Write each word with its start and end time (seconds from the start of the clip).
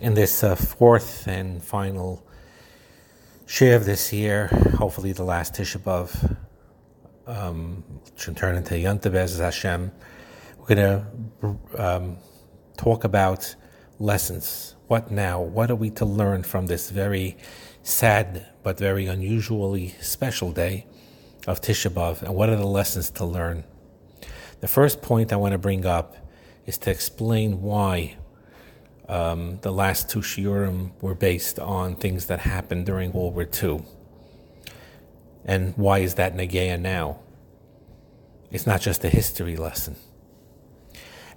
in 0.00 0.14
this 0.14 0.44
uh, 0.44 0.54
fourth 0.54 1.26
and 1.26 1.62
final 1.62 2.24
share 3.46 3.76
of 3.76 3.84
this 3.84 4.12
year, 4.12 4.48
hopefully 4.76 5.12
the 5.12 5.24
last 5.24 5.54
Tisha 5.54 5.78
B'Av, 5.78 6.36
um, 7.26 7.82
should 8.16 8.36
turn 8.36 8.56
into 8.56 8.74
Yontav 8.74 9.12
Bez 9.12 9.38
Hashem. 9.38 9.90
We're 10.58 10.74
going 10.74 10.78
to 10.78 11.58
um, 11.76 12.16
talk 12.76 13.04
about 13.04 13.54
lessons. 13.98 14.76
What 14.86 15.10
now? 15.10 15.40
What 15.40 15.70
are 15.70 15.76
we 15.76 15.90
to 15.90 16.04
learn 16.04 16.42
from 16.42 16.66
this 16.66 16.90
very 16.90 17.36
sad 17.82 18.46
but 18.62 18.78
very 18.78 19.06
unusually 19.06 19.94
special 20.00 20.52
day 20.52 20.86
of 21.46 21.60
Tisha 21.60 21.90
B'Av, 21.90 22.22
and 22.22 22.34
what 22.34 22.48
are 22.48 22.56
the 22.56 22.66
lessons 22.66 23.10
to 23.12 23.24
learn? 23.24 23.64
The 24.60 24.68
first 24.68 25.02
point 25.02 25.32
I 25.32 25.36
want 25.36 25.52
to 25.52 25.58
bring 25.58 25.86
up 25.86 26.16
is 26.66 26.78
to 26.78 26.90
explain 26.90 27.62
why 27.62 28.16
um, 29.08 29.58
the 29.62 29.72
last 29.72 30.10
two 30.10 30.20
shiurim 30.20 30.90
were 31.00 31.14
based 31.14 31.58
on 31.58 31.96
things 31.96 32.26
that 32.26 32.40
happened 32.40 32.86
during 32.86 33.12
World 33.12 33.34
War 33.34 33.48
II. 33.62 33.82
And 35.44 35.74
why 35.76 36.00
is 36.00 36.14
that 36.14 36.36
Nageya 36.36 36.78
now? 36.78 37.20
It's 38.50 38.66
not 38.66 38.80
just 38.82 39.04
a 39.04 39.08
history 39.08 39.56
lesson. 39.56 39.96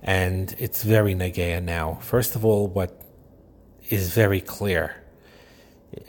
And 0.03 0.53
it's 0.59 0.83
very 0.83 1.15
Nageya 1.15 1.63
now. 1.63 1.99
First 2.01 2.35
of 2.35 2.43
all, 2.43 2.67
what 2.67 3.01
is 3.89 4.13
very 4.13 4.41
clear, 4.41 4.95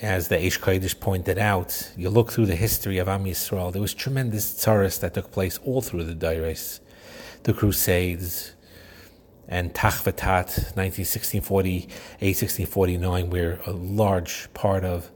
as 0.01 0.29
the 0.29 0.37
Eish 0.37 0.59
Kodesh 0.59 0.98
pointed 0.98 1.39
out, 1.39 1.92
you 1.97 2.09
look 2.09 2.33
through 2.33 2.47
the 2.47 2.56
history 2.56 2.98
of 2.98 3.09
Am 3.09 3.25
Yisrael, 3.25 3.73
there 3.73 3.83
was 3.83 3.95
tremendous 3.95 4.53
tzaras 4.53 4.98
that 5.01 5.15
took 5.15 5.31
place 5.31 5.59
all 5.59 5.81
through 5.81 6.05
the 6.05 6.15
Dairis, 6.15 6.81
the 7.42 7.53
Crusades, 7.53 8.53
and 9.49 9.75
Tachvatat, 9.75 10.75
1648, 10.77 11.87
1649, 12.21 13.31
where 13.31 13.61
a 13.67 13.73
large 13.73 14.49
part 14.55 14.85
of 14.85 15.11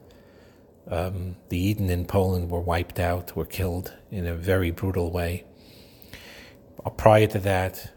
um, 0.88 1.36
the 1.48 1.74
Yidden 1.74 1.88
in 1.88 2.04
Poland 2.04 2.50
were 2.50 2.60
wiped 2.60 2.98
out, 2.98 3.36
were 3.36 3.46
killed 3.46 3.94
in 4.10 4.26
a 4.26 4.34
very 4.34 4.70
brutal 4.70 5.10
way. 5.10 5.44
Uh, 6.84 6.90
prior 6.90 7.26
to 7.26 7.38
that, 7.40 7.92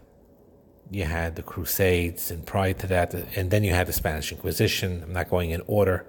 you 0.90 1.04
had 1.04 1.36
the 1.36 1.42
Crusades, 1.42 2.30
and 2.30 2.44
prior 2.44 2.72
to 2.72 2.86
that, 2.88 3.14
and 3.36 3.50
then 3.50 3.62
you 3.62 3.72
had 3.72 3.86
the 3.86 3.92
Spanish 3.92 4.32
Inquisition. 4.32 5.02
I'm 5.04 5.12
not 5.12 5.30
going 5.30 5.50
in 5.50 5.62
order, 5.66 6.04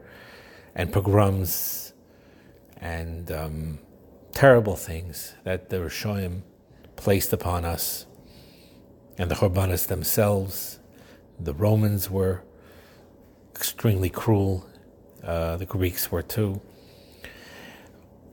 and 0.74 0.92
pogroms, 0.92 1.94
and 2.78 3.32
um, 3.32 3.80
terrible 4.32 4.76
things 4.76 5.36
that 5.44 5.70
the 5.70 5.78
Rishonim 5.78 6.42
placed 6.96 7.32
upon 7.32 7.64
us 7.64 8.08
and 9.18 9.30
the 9.30 9.36
Churbanis 9.36 9.88
themselves. 9.88 10.80
The 11.40 11.54
Romans 11.54 12.10
were 12.10 12.44
extremely 13.56 14.10
cruel. 14.10 14.66
Uh, 15.24 15.58
the 15.58 15.66
Greeks 15.66 16.12
were 16.12 16.24
too. 16.24 16.62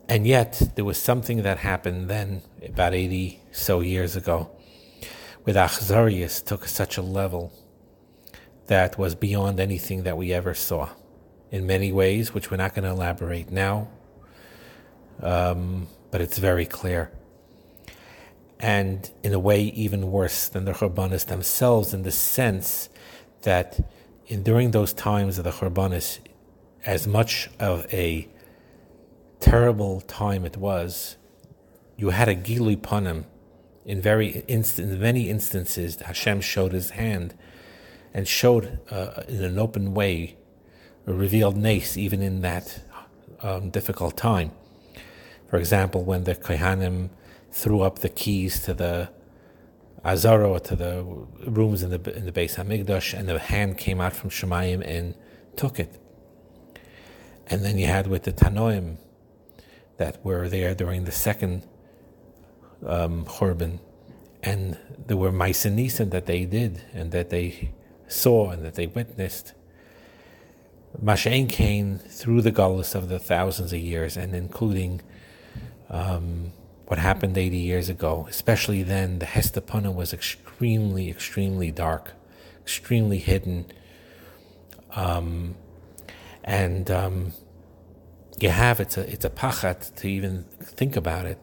And 0.08 0.26
yet, 0.26 0.62
there 0.74 0.84
was 0.84 1.00
something 1.00 1.42
that 1.42 1.58
happened 1.58 2.08
then, 2.08 2.42
about 2.64 2.94
80 2.94 3.42
so 3.52 3.80
years 3.80 4.16
ago, 4.16 4.50
with 5.44 5.54
Achzarius 5.54 6.44
took 6.44 6.66
such 6.66 6.96
a 6.96 7.02
level 7.02 7.52
that 8.68 8.98
was 8.98 9.14
beyond 9.14 9.60
anything 9.60 10.04
that 10.04 10.16
we 10.16 10.32
ever 10.32 10.54
saw 10.54 10.90
in 11.50 11.66
many 11.66 11.92
ways, 11.92 12.32
which 12.32 12.50
we're 12.50 12.56
not 12.56 12.74
going 12.74 12.84
to 12.84 12.90
elaborate 12.90 13.50
now, 13.50 13.88
um, 15.22 15.88
but 16.10 16.20
it's 16.20 16.38
very 16.38 16.66
clear 16.66 17.10
and 18.61 19.11
in 19.23 19.33
a 19.33 19.39
way 19.39 19.62
even 19.62 20.11
worse 20.11 20.48
than 20.48 20.64
the 20.64 20.73
Churbanis 20.73 21.27
themselves, 21.27 21.95
in 21.95 22.03
the 22.03 22.11
sense 22.11 22.89
that 23.42 23.81
in, 24.27 24.42
during 24.42 24.73
those 24.73 24.92
times 24.92 25.39
of 25.39 25.45
the 25.45 25.51
Churbanis, 25.51 26.19
as 26.84 27.06
much 27.06 27.48
of 27.61 27.86
a 27.92 28.29
terrible 29.41 30.01
time 30.03 30.45
it 30.45 30.56
was, 30.56 31.17
you 31.97 32.11
had 32.11 32.29
a 32.29 32.35
Gilui 32.35 32.77
Panim. 32.77 33.24
In 33.85 34.01
very 34.02 34.45
inst- 34.48 34.79
in 34.79 35.01
many 35.01 35.30
instances, 35.30 35.97
Hashem 35.97 36.41
showed 36.41 36.73
His 36.73 36.91
hand 36.91 37.35
and 38.13 38.27
showed 38.27 38.80
uh, 38.91 39.23
in 39.29 39.42
an 39.45 39.58
open 39.58 39.95
way, 39.95 40.36
a 41.07 41.13
revealed 41.13 41.57
nace 41.57 41.97
even 41.97 42.20
in 42.20 42.41
that 42.42 42.80
um, 43.41 43.70
difficult 43.70 44.17
time. 44.17 44.51
For 45.48 45.57
example, 45.57 46.05
when 46.05 46.24
the 46.24 46.35
Kohanim 46.35 47.11
threw 47.51 47.81
up 47.83 48.01
the 48.01 48.09
keys 48.09 48.61
to 48.61 48.75
the 48.75 49.11
Azaro, 50.05 50.63
to 50.63 50.77
the 50.77 51.05
rooms 51.51 51.83
in 51.83 51.91
the 51.91 52.17
in 52.17 52.25
the 52.25 52.33
Beis 52.33 52.57
Hamikdash, 52.57 53.19
and 53.19 53.29
the 53.29 53.39
hand 53.39 53.79
came 53.79 54.01
out 54.01 54.14
from 54.14 54.31
Shemayim 54.31 54.86
and 54.86 55.14
took 55.57 55.81
it. 55.81 56.01
And 57.47 57.64
then 57.64 57.79
you 57.79 57.86
had 57.86 58.07
with 58.07 58.23
the 58.25 58.33
Tanoim 58.33 58.98
that 59.97 60.25
were 60.25 60.48
there 60.48 60.75
during 60.75 61.05
the 61.05 61.13
second 61.13 61.67
um, 62.86 63.25
Churban, 63.25 63.80
and 64.42 64.79
there 65.07 65.17
were 65.17 65.33
Maisen 65.33 66.11
that 66.11 66.27
they 66.27 66.45
did 66.45 66.83
and 66.92 67.11
that 67.11 67.30
they 67.30 67.73
saw 68.07 68.51
and 68.51 68.65
that 68.65 68.75
they 68.75 68.86
witnessed. 68.86 69.53
Mashain 71.03 71.48
came 71.48 71.98
through 71.98 72.42
the 72.42 72.53
gullus 72.53 72.95
of 72.95 73.09
the 73.09 73.19
thousands 73.19 73.73
of 73.73 73.79
years, 73.79 74.17
and 74.17 74.35
including 74.35 75.01
um, 75.91 76.53
what 76.88 76.98
happened 76.98 77.36
80 77.36 77.58
years 77.58 77.90
ago, 77.90 78.26
especially 78.30 78.82
then, 78.82 79.18
the 79.18 79.26
Hestapana 79.26 79.94
was 79.94 80.14
extremely, 80.14 81.10
extremely 81.10 81.70
dark, 81.70 82.14
extremely 82.62 83.18
hidden. 83.18 83.66
Um, 84.92 85.54
and 86.42 86.90
um, 86.90 87.32
you 88.40 88.48
have 88.48 88.80
it's 88.80 88.96
a 88.96 89.02
it's 89.02 89.26
a 89.26 89.28
pachat 89.28 89.94
to 89.96 90.08
even 90.08 90.44
think 90.62 90.96
about 90.96 91.26
it. 91.26 91.38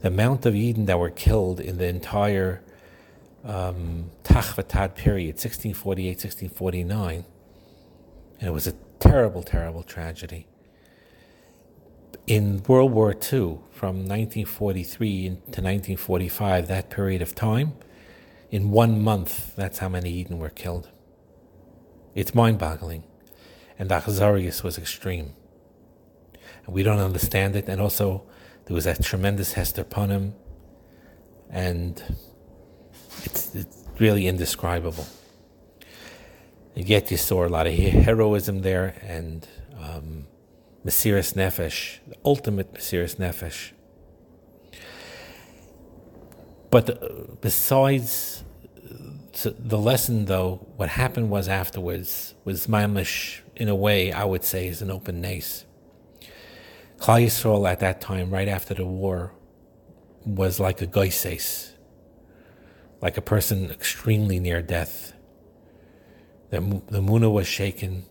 The 0.00 0.08
amount 0.08 0.46
of 0.46 0.54
Yidden 0.54 0.86
that 0.86 1.00
were 1.00 1.10
killed 1.10 1.58
in 1.58 1.78
the 1.78 1.88
entire 1.88 2.62
um, 3.42 4.12
Tachvatad 4.22 4.94
period, 4.94 5.34
1648, 5.34 6.08
1649, 6.10 7.24
and 8.38 8.48
it 8.48 8.52
was 8.52 8.68
a 8.68 8.74
terrible, 9.00 9.42
terrible 9.42 9.82
tragedy 9.82 10.46
in 12.26 12.62
World 12.68 12.92
War 12.92 13.12
II, 13.12 13.58
from 13.70 14.06
1943 14.06 15.28
to 15.28 15.30
1945, 15.34 16.68
that 16.68 16.90
period 16.90 17.22
of 17.22 17.34
time, 17.34 17.74
in 18.50 18.70
one 18.70 19.02
month, 19.02 19.54
that's 19.56 19.78
how 19.78 19.88
many 19.88 20.24
Yidden 20.24 20.38
were 20.38 20.48
killed. 20.48 20.90
It's 22.14 22.34
mind 22.34 22.58
boggling. 22.58 23.04
And 23.78 23.90
Achzarius 23.90 24.62
was 24.62 24.78
extreme. 24.78 25.34
And 26.64 26.74
we 26.74 26.82
don't 26.82 27.00
understand 27.00 27.56
it. 27.56 27.68
And 27.68 27.80
also, 27.80 28.24
there 28.66 28.74
was 28.74 28.84
that 28.84 29.02
tremendous 29.02 29.54
Hester 29.54 29.84
Punim, 29.84 30.32
and 31.50 32.02
it's, 33.24 33.54
it's 33.54 33.84
really 33.98 34.26
indescribable. 34.26 35.06
And 36.74 36.88
yet, 36.88 37.10
you 37.10 37.16
saw 37.16 37.44
a 37.44 37.48
lot 37.48 37.66
of 37.66 37.74
heroism 37.74 38.62
there, 38.62 38.96
and 39.02 39.46
um, 39.78 40.26
Mesiris 40.84 41.34
Nefesh, 41.34 41.98
the 42.06 42.16
ultimate 42.24 42.74
Mesiris 42.74 43.16
Nefesh. 43.16 43.72
But 46.70 46.86
the, 46.86 47.36
besides 47.40 48.44
uh, 48.84 49.50
the 49.58 49.78
lesson, 49.78 50.26
though, 50.26 50.66
what 50.76 50.90
happened 50.90 51.30
was 51.30 51.48
afterwards 51.48 52.34
was 52.44 52.66
Mamish, 52.66 53.40
in 53.56 53.68
a 53.68 53.74
way, 53.74 54.12
I 54.12 54.24
would 54.24 54.44
say, 54.44 54.68
is 54.68 54.82
an 54.82 54.90
open 54.90 55.20
nace. 55.20 55.64
Klal 56.98 57.24
Yisrael 57.24 57.70
at 57.70 57.80
that 57.80 58.00
time, 58.00 58.30
right 58.30 58.48
after 58.48 58.74
the 58.74 58.84
war, 58.84 59.32
was 60.26 60.58
like 60.58 60.82
a 60.82 60.86
goises, 60.86 61.72
like 63.00 63.16
a 63.16 63.22
person 63.22 63.70
extremely 63.70 64.38
near 64.38 64.60
death. 64.60 65.12
The, 66.50 66.60
the 66.88 67.00
Muna 67.00 67.32
was 67.32 67.46
shaken. 67.46 68.04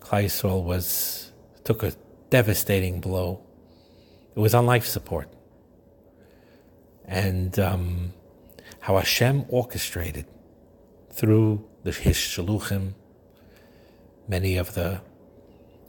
Klal 0.00 0.24
Yisrael 0.24 0.62
was 0.62 1.30
took 1.64 1.82
a 1.82 1.92
devastating 2.30 3.00
blow. 3.00 3.40
It 4.36 4.40
was 4.40 4.54
on 4.54 4.66
life 4.66 4.86
support. 4.86 5.28
And 7.06 7.58
um, 7.58 8.12
how 8.80 8.96
Hashem 8.98 9.46
orchestrated 9.48 10.26
through 11.10 11.64
the, 11.82 11.92
his 11.92 12.16
shaluchim, 12.16 12.94
many 14.28 14.56
of 14.56 14.74
the 14.74 15.00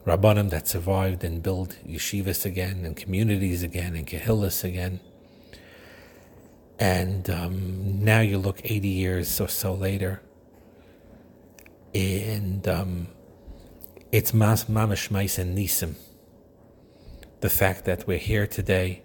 rabbanim 0.06 0.50
that 0.52 0.68
survived 0.68 1.24
and 1.24 1.42
built 1.42 1.78
yeshivas 1.88 2.46
again 2.46 2.86
and 2.86 2.96
communities 2.96 3.64
again 3.64 3.96
and 3.96 4.06
kehillas 4.06 4.64
again. 4.64 5.00
And 6.78 7.30
um, 7.30 8.04
now 8.04 8.20
you 8.20 8.38
look 8.38 8.60
80 8.64 8.88
years 8.88 9.40
or 9.40 9.48
so 9.48 9.74
later, 9.74 10.22
and 11.94 12.68
um, 12.68 13.08
it's 14.16 14.34
mas 14.34 14.64
mamish 14.64 15.38
and 15.38 15.58
nisim. 15.58 15.96
The 17.42 17.50
fact 17.50 17.84
that 17.84 18.08
we're 18.08 18.18
here 18.18 18.48
today, 18.48 19.04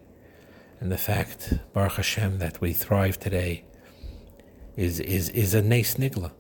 and 0.79 0.93
the 0.93 0.97
fact, 0.97 1.55
Baruch 1.73 1.95
Hashem, 1.95 2.39
that 2.39 2.61
we 2.61 2.73
thrive 2.73 3.19
today, 3.19 3.65
is 4.77 5.01
is 5.01 5.29
is 5.31 5.53
a 5.53 5.63
nes 5.63 5.95
nigla. 5.95 6.31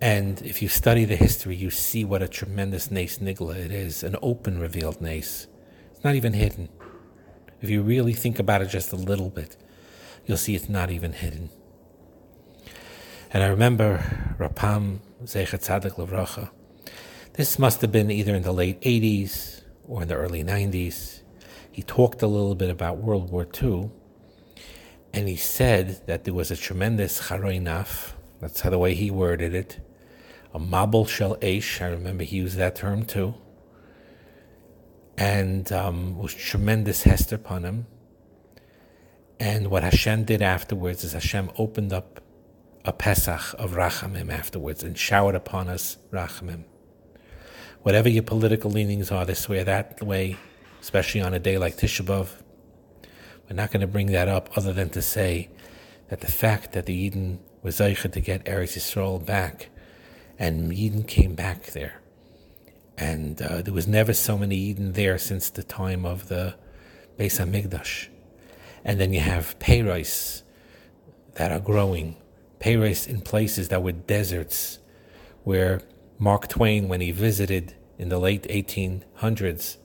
And 0.00 0.42
if 0.42 0.62
you 0.62 0.68
study 0.68 1.04
the 1.04 1.14
history, 1.14 1.54
you 1.54 1.70
see 1.70 2.04
what 2.04 2.22
a 2.22 2.28
tremendous 2.28 2.90
nace 2.90 3.18
nigla 3.18 3.54
it 3.54 3.70
is, 3.70 4.02
an 4.02 4.16
open 4.20 4.58
revealed 4.58 5.00
nace. 5.00 5.46
It's 5.92 6.02
not 6.02 6.16
even 6.16 6.32
hidden. 6.32 6.68
If 7.62 7.70
you 7.70 7.82
really 7.82 8.14
think 8.14 8.40
about 8.40 8.62
it 8.62 8.68
just 8.68 8.92
a 8.92 8.96
little 8.96 9.30
bit, 9.30 9.56
you'll 10.26 10.38
see 10.38 10.56
it's 10.56 10.68
not 10.68 10.90
even 10.90 11.12
hidden. 11.12 11.50
And 13.32 13.44
I 13.44 13.46
remember 13.46 14.34
Rav 14.38 14.56
Pam 14.56 15.02
Zeichat 15.22 15.62
Tzadik 15.62 15.94
Levracha. 15.94 16.50
This 17.34 17.58
must 17.58 17.80
have 17.80 17.90
been 17.90 18.12
either 18.12 18.32
in 18.32 18.42
the 18.42 18.52
late 18.52 18.80
80s 18.82 19.62
or 19.88 20.02
in 20.02 20.08
the 20.08 20.14
early 20.14 20.44
90s. 20.44 21.22
He 21.72 21.82
talked 21.82 22.22
a 22.22 22.28
little 22.28 22.54
bit 22.54 22.70
about 22.70 22.98
World 22.98 23.28
War 23.32 23.44
II, 23.60 23.90
and 25.12 25.28
he 25.28 25.34
said 25.34 26.06
that 26.06 26.22
there 26.22 26.32
was 26.32 26.52
a 26.52 26.56
tremendous 26.56 27.22
charoinaf, 27.22 28.12
that's 28.38 28.60
how 28.60 28.70
the 28.70 28.78
way 28.78 28.94
he 28.94 29.10
worded 29.10 29.52
it, 29.52 29.80
a 30.54 30.60
mabel 30.60 31.06
shel 31.06 31.34
eish, 31.38 31.82
I 31.82 31.88
remember 31.88 32.22
he 32.22 32.36
used 32.36 32.56
that 32.58 32.76
term 32.76 33.04
too, 33.04 33.34
and 35.18 35.72
um, 35.72 36.16
was 36.16 36.32
tremendous 36.32 37.02
hester 37.02 37.36
punim. 37.36 37.86
And 39.40 39.72
what 39.72 39.82
Hashem 39.82 40.22
did 40.22 40.40
afterwards 40.40 41.02
is 41.02 41.14
Hashem 41.14 41.50
opened 41.58 41.92
up 41.92 42.20
a 42.84 42.92
Pesach 42.92 43.56
of 43.58 43.72
Rachamim 43.72 44.32
afterwards 44.32 44.84
and 44.84 44.96
showered 44.96 45.34
upon 45.34 45.68
us 45.68 45.96
Rachamim. 46.12 46.66
Whatever 47.84 48.08
your 48.08 48.22
political 48.22 48.70
leanings 48.70 49.10
are 49.10 49.26
this 49.26 49.46
way 49.46 49.58
or 49.58 49.64
that 49.64 50.02
way, 50.02 50.38
especially 50.80 51.20
on 51.20 51.34
a 51.34 51.38
day 51.38 51.58
like 51.58 51.76
Tisha 51.76 52.02
B'Av, 52.02 52.30
we're 53.46 53.56
not 53.56 53.72
going 53.72 53.82
to 53.82 53.86
bring 53.86 54.06
that 54.06 54.26
up 54.26 54.56
other 54.56 54.72
than 54.72 54.88
to 54.88 55.02
say 55.02 55.50
that 56.08 56.22
the 56.22 56.32
fact 56.32 56.72
that 56.72 56.86
the 56.86 57.10
Yidden 57.10 57.40
was 57.60 57.80
Zeicha 57.80 58.10
to 58.10 58.20
get 58.20 58.46
Eretz 58.46 58.78
Yisrael 58.78 59.22
back, 59.22 59.68
and 60.38 60.72
Yidden 60.72 61.06
came 61.06 61.34
back 61.34 61.64
there. 61.72 62.00
And 62.96 63.42
uh, 63.42 63.60
there 63.60 63.74
was 63.74 63.86
never 63.86 64.14
so 64.14 64.38
many 64.38 64.72
Yidden 64.72 64.94
there 64.94 65.18
since 65.18 65.50
the 65.50 65.62
time 65.62 66.06
of 66.06 66.28
the 66.28 66.54
Beis 67.18 67.38
Hamikdash. 67.38 68.08
And 68.82 68.98
then 68.98 69.12
you 69.12 69.20
have 69.20 69.58
payrice 69.58 70.42
that 71.34 71.52
are 71.52 71.60
growing 71.60 72.16
Paris 72.60 73.06
in 73.06 73.20
places 73.20 73.68
that 73.68 73.82
were 73.82 73.92
deserts, 73.92 74.78
where 75.42 75.82
Mark 76.18 76.48
Twain, 76.48 76.88
when 76.88 77.00
he 77.00 77.10
visited 77.10 77.74
in 77.98 78.08
the 78.08 78.18
late 78.18 78.44
1800s, 78.44 79.76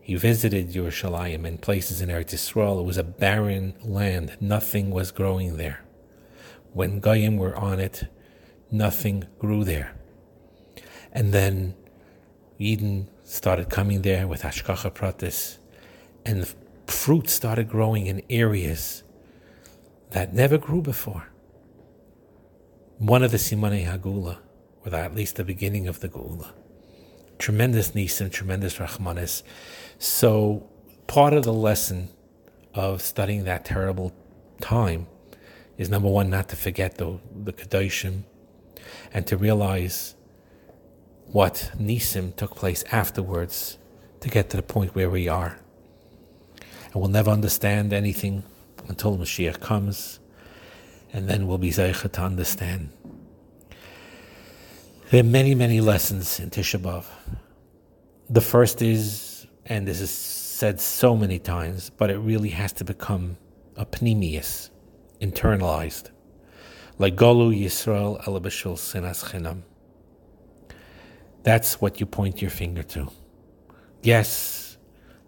he 0.00 0.14
visited 0.14 0.72
Yerushalayim 0.72 1.44
and 1.46 1.60
places 1.60 2.00
in 2.00 2.08
Eretz 2.08 2.32
Yisrael. 2.34 2.80
It 2.80 2.84
was 2.84 2.98
a 2.98 3.02
barren 3.02 3.74
land. 3.82 4.36
Nothing 4.40 4.90
was 4.90 5.10
growing 5.10 5.56
there. 5.56 5.80
When 6.72 7.00
Goyim 7.00 7.38
were 7.38 7.56
on 7.56 7.80
it, 7.80 8.04
nothing 8.70 9.26
grew 9.38 9.64
there. 9.64 9.96
And 11.10 11.32
then 11.32 11.74
Yidden 12.60 13.08
started 13.24 13.68
coming 13.70 14.02
there 14.02 14.28
with 14.28 14.42
Hashgacha 14.42 14.92
Pratis, 14.92 15.58
and 16.24 16.54
fruit 16.86 17.28
started 17.28 17.68
growing 17.68 18.06
in 18.06 18.22
areas 18.30 19.02
that 20.10 20.32
never 20.32 20.58
grew 20.58 20.82
before 20.82 21.28
one 22.98 23.22
of 23.22 23.30
the 23.30 23.36
Simanei 23.36 23.86
Hagula, 23.86 24.38
or 24.86 24.94
at 24.94 25.14
least 25.14 25.36
the 25.36 25.44
beginning 25.44 25.88
of 25.88 26.00
the 26.00 26.08
Gula. 26.08 26.52
Tremendous 27.38 27.90
Nisim, 27.92 28.30
tremendous 28.30 28.76
Rahmanis. 28.76 29.42
So, 29.98 30.68
part 31.06 31.32
of 31.32 31.44
the 31.44 31.52
lesson 31.52 32.08
of 32.74 33.02
studying 33.02 33.44
that 33.44 33.64
terrible 33.64 34.12
time 34.60 35.06
is 35.76 35.90
number 35.90 36.08
one, 36.08 36.30
not 36.30 36.48
to 36.50 36.56
forget 36.56 36.96
the, 36.96 37.18
the 37.34 37.52
Kedoshim 37.52 38.22
and 39.12 39.26
to 39.26 39.36
realize 39.36 40.14
what 41.26 41.72
Nisim 41.78 42.34
took 42.36 42.54
place 42.54 42.84
afterwards 42.92 43.78
to 44.20 44.28
get 44.28 44.48
to 44.50 44.56
the 44.56 44.62
point 44.62 44.94
where 44.94 45.10
we 45.10 45.28
are. 45.28 45.58
And 46.84 46.94
we'll 46.94 47.10
never 47.10 47.30
understand 47.30 47.92
anything 47.92 48.44
until 48.88 49.18
Mashiach 49.18 49.60
comes 49.60 50.20
and 51.12 51.28
then 51.28 51.46
we'll 51.46 51.58
be 51.58 51.70
zeicha 51.70 52.10
to 52.12 52.20
understand. 52.20 52.90
There 55.08 55.20
are 55.20 55.24
many, 55.24 55.54
many 55.54 55.80
lessons 55.80 56.40
in 56.40 56.50
Tisha 56.50 56.80
B'Av. 56.80 57.04
The 58.28 58.40
first 58.40 58.82
is, 58.82 59.46
and 59.64 59.86
this 59.86 60.00
is 60.00 60.10
said 60.10 60.80
so 60.80 61.14
many 61.14 61.38
times, 61.38 61.90
but 61.90 62.10
it 62.10 62.18
really 62.18 62.48
has 62.48 62.72
to 62.72 62.84
become 62.84 63.36
a 63.76 63.86
pneumius, 63.86 64.70
internalized, 65.20 66.10
like 66.98 67.14
Golu 67.14 67.56
Yisrael 67.56 68.20
Elabashul 68.24 68.74
Sinas 68.74 69.30
Chinam. 69.30 69.62
That's 71.44 71.80
what 71.80 72.00
you 72.00 72.06
point 72.06 72.42
your 72.42 72.50
finger 72.50 72.82
to. 72.82 73.08
Yes, 74.02 74.76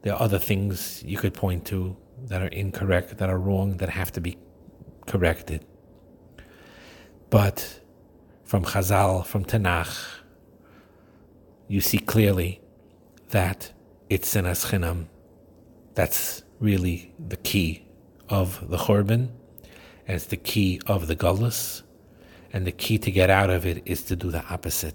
there 0.03 0.13
are 0.13 0.21
other 0.21 0.41
things 0.41 1.05
you 1.07 1.19
could 1.19 1.35
point 1.35 1.65
to 1.67 1.97
that 2.25 2.43
are 2.43 2.49
incorrect, 2.49 3.17
that 3.19 3.31
are 3.31 3.39
wrong, 3.39 3.77
that 3.77 3.91
have 3.91 4.11
to 4.11 4.21
be 4.21 4.39
corrected. 5.07 5.65
But 7.31 7.79
from 8.49 8.65
Chazal, 8.65 9.27
from 9.27 9.45
Tanakh, 9.45 10.07
you 11.69 11.83
see 11.83 11.99
clearly 11.99 12.63
that 13.29 13.75
it's 14.09 14.35
sinas 14.35 14.71
chinam. 14.71 15.09
That's 15.93 16.43
really 16.59 17.13
the 17.19 17.37
key 17.37 17.85
of 18.31 18.71
the 18.71 18.79
Churban, 18.79 19.29
and 20.07 20.17
it's 20.17 20.25
the 20.25 20.39
key 20.39 20.81
of 20.87 21.09
the 21.09 21.15
Gullus, 21.15 21.83
and 22.51 22.67
the 22.67 22.73
key 22.73 22.97
to 22.97 23.11
get 23.11 23.29
out 23.29 23.51
of 23.51 23.67
it 23.67 23.83
is 23.85 24.03
to 24.05 24.17
do 24.17 24.31
the 24.31 24.43
opposite. 24.47 24.95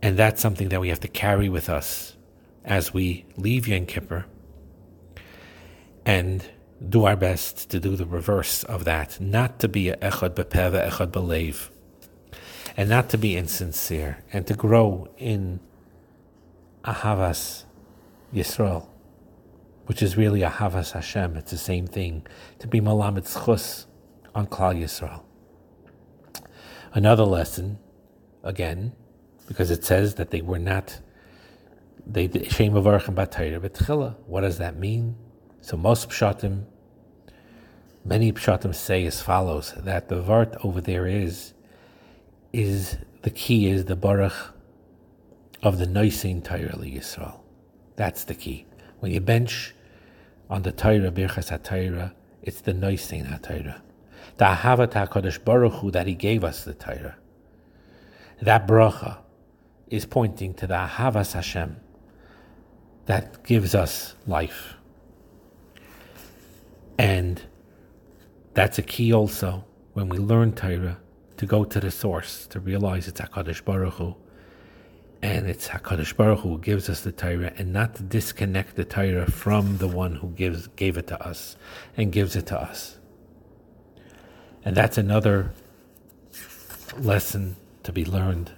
And 0.00 0.16
that's 0.16 0.40
something 0.40 0.70
that 0.70 0.80
we 0.80 0.88
have 0.88 1.00
to 1.00 1.08
carry 1.08 1.50
with 1.50 1.68
us 1.68 2.16
as 2.64 2.94
we 2.94 3.26
leave 3.36 3.68
Yom 3.68 3.84
Kippur 3.84 4.24
and 6.06 6.46
do 6.88 7.04
our 7.04 7.16
best 7.16 7.68
to 7.72 7.78
do 7.78 7.94
the 7.94 8.06
reverse 8.06 8.64
of 8.64 8.84
that, 8.84 9.20
not 9.20 9.58
to 9.58 9.68
be 9.68 9.90
a 9.90 9.96
echad 9.98 10.30
bepeva, 10.30 10.88
echad 10.88 11.08
belev, 11.08 11.68
and 12.76 12.88
not 12.88 13.08
to 13.10 13.18
be 13.18 13.36
insincere, 13.36 14.18
and 14.32 14.46
to 14.46 14.54
grow 14.54 15.08
in 15.16 15.60
ahavas 16.84 17.64
Yisrael, 18.34 18.88
which 19.86 20.02
is 20.02 20.16
really 20.16 20.40
ahavas 20.40 20.92
Hashem. 20.92 21.36
It's 21.36 21.50
the 21.50 21.58
same 21.58 21.86
thing. 21.86 22.26
To 22.58 22.66
be 22.66 22.80
malamet 22.80 23.44
chus 23.44 23.86
on 24.34 24.46
Klal 24.46 24.80
Yisrael. 24.80 25.22
Another 26.92 27.24
lesson, 27.24 27.78
again, 28.42 28.92
because 29.46 29.70
it 29.70 29.84
says 29.84 30.14
that 30.14 30.30
they 30.30 30.42
were 30.42 30.58
not 30.58 31.00
they 32.06 32.28
shame 32.48 32.76
of 32.76 32.84
batayra 32.84 34.16
What 34.26 34.42
does 34.42 34.58
that 34.58 34.76
mean? 34.76 35.16
So 35.62 35.76
most 35.76 36.10
pshatim 36.10 36.66
Many 38.06 38.32
pshatim 38.32 38.74
say 38.74 39.06
as 39.06 39.22
follows 39.22 39.72
that 39.78 40.08
the 40.08 40.16
vart 40.16 40.62
over 40.62 40.82
there 40.82 41.06
is 41.06 41.54
is 42.54 42.98
the 43.22 43.30
key 43.30 43.66
is 43.66 43.86
the 43.86 43.96
baruch 43.96 44.54
of 45.60 45.78
the 45.78 45.86
noisin 45.86 46.44
Torah 46.44 46.76
Yisrael. 46.78 47.40
That's 47.96 48.22
the 48.24 48.34
key. 48.34 48.66
When 49.00 49.10
you 49.10 49.20
bench 49.20 49.74
on 50.48 50.62
the 50.62 50.70
Torah 50.70 51.10
birchas 51.10 51.50
HaTorah, 51.50 52.12
it's 52.42 52.60
the 52.60 52.72
noisin 52.72 53.26
HaTorah. 53.26 53.80
The 54.36 54.44
ahavat 54.44 54.92
HaKadosh 54.92 55.44
Baruch 55.44 55.72
Hu 55.74 55.90
that 55.90 56.06
He 56.06 56.14
gave 56.14 56.44
us 56.44 56.64
the 56.64 56.74
Torah. 56.74 57.16
That 58.40 58.68
bracha 58.68 59.18
is 59.88 60.06
pointing 60.06 60.54
to 60.54 60.68
the 60.68 60.74
ahavas 60.74 61.32
Hashem 61.32 61.76
that 63.06 63.42
gives 63.42 63.74
us 63.74 64.14
life. 64.28 64.74
And 66.98 67.42
that's 68.54 68.78
a 68.78 68.82
key 68.82 69.12
also 69.12 69.64
when 69.94 70.08
we 70.08 70.18
learn 70.18 70.52
Torah 70.52 70.98
to 71.36 71.46
go 71.46 71.64
to 71.64 71.80
the 71.80 71.90
source, 71.90 72.46
to 72.48 72.60
realize 72.60 73.08
it's 73.08 73.20
HaKadosh 73.20 73.64
Baruch 73.64 73.94
Hu, 73.94 74.16
and 75.22 75.48
it's 75.48 75.68
HaKadosh 75.68 76.16
Baruch 76.16 76.40
Hu 76.40 76.50
who 76.50 76.58
gives 76.58 76.88
us 76.88 77.00
the 77.00 77.12
Torah, 77.12 77.52
and 77.56 77.72
not 77.72 77.96
to 77.96 78.02
disconnect 78.02 78.76
the 78.76 78.84
Torah 78.84 79.30
from 79.30 79.78
the 79.78 79.88
one 79.88 80.16
who 80.16 80.28
gives 80.28 80.68
gave 80.68 80.96
it 80.96 81.06
to 81.08 81.20
us 81.26 81.56
and 81.96 82.12
gives 82.12 82.36
it 82.36 82.46
to 82.46 82.60
us. 82.60 82.98
And 84.64 84.76
that's 84.76 84.96
another 84.96 85.52
lesson 86.98 87.56
to 87.82 87.92
be 87.92 88.04
learned. 88.04 88.52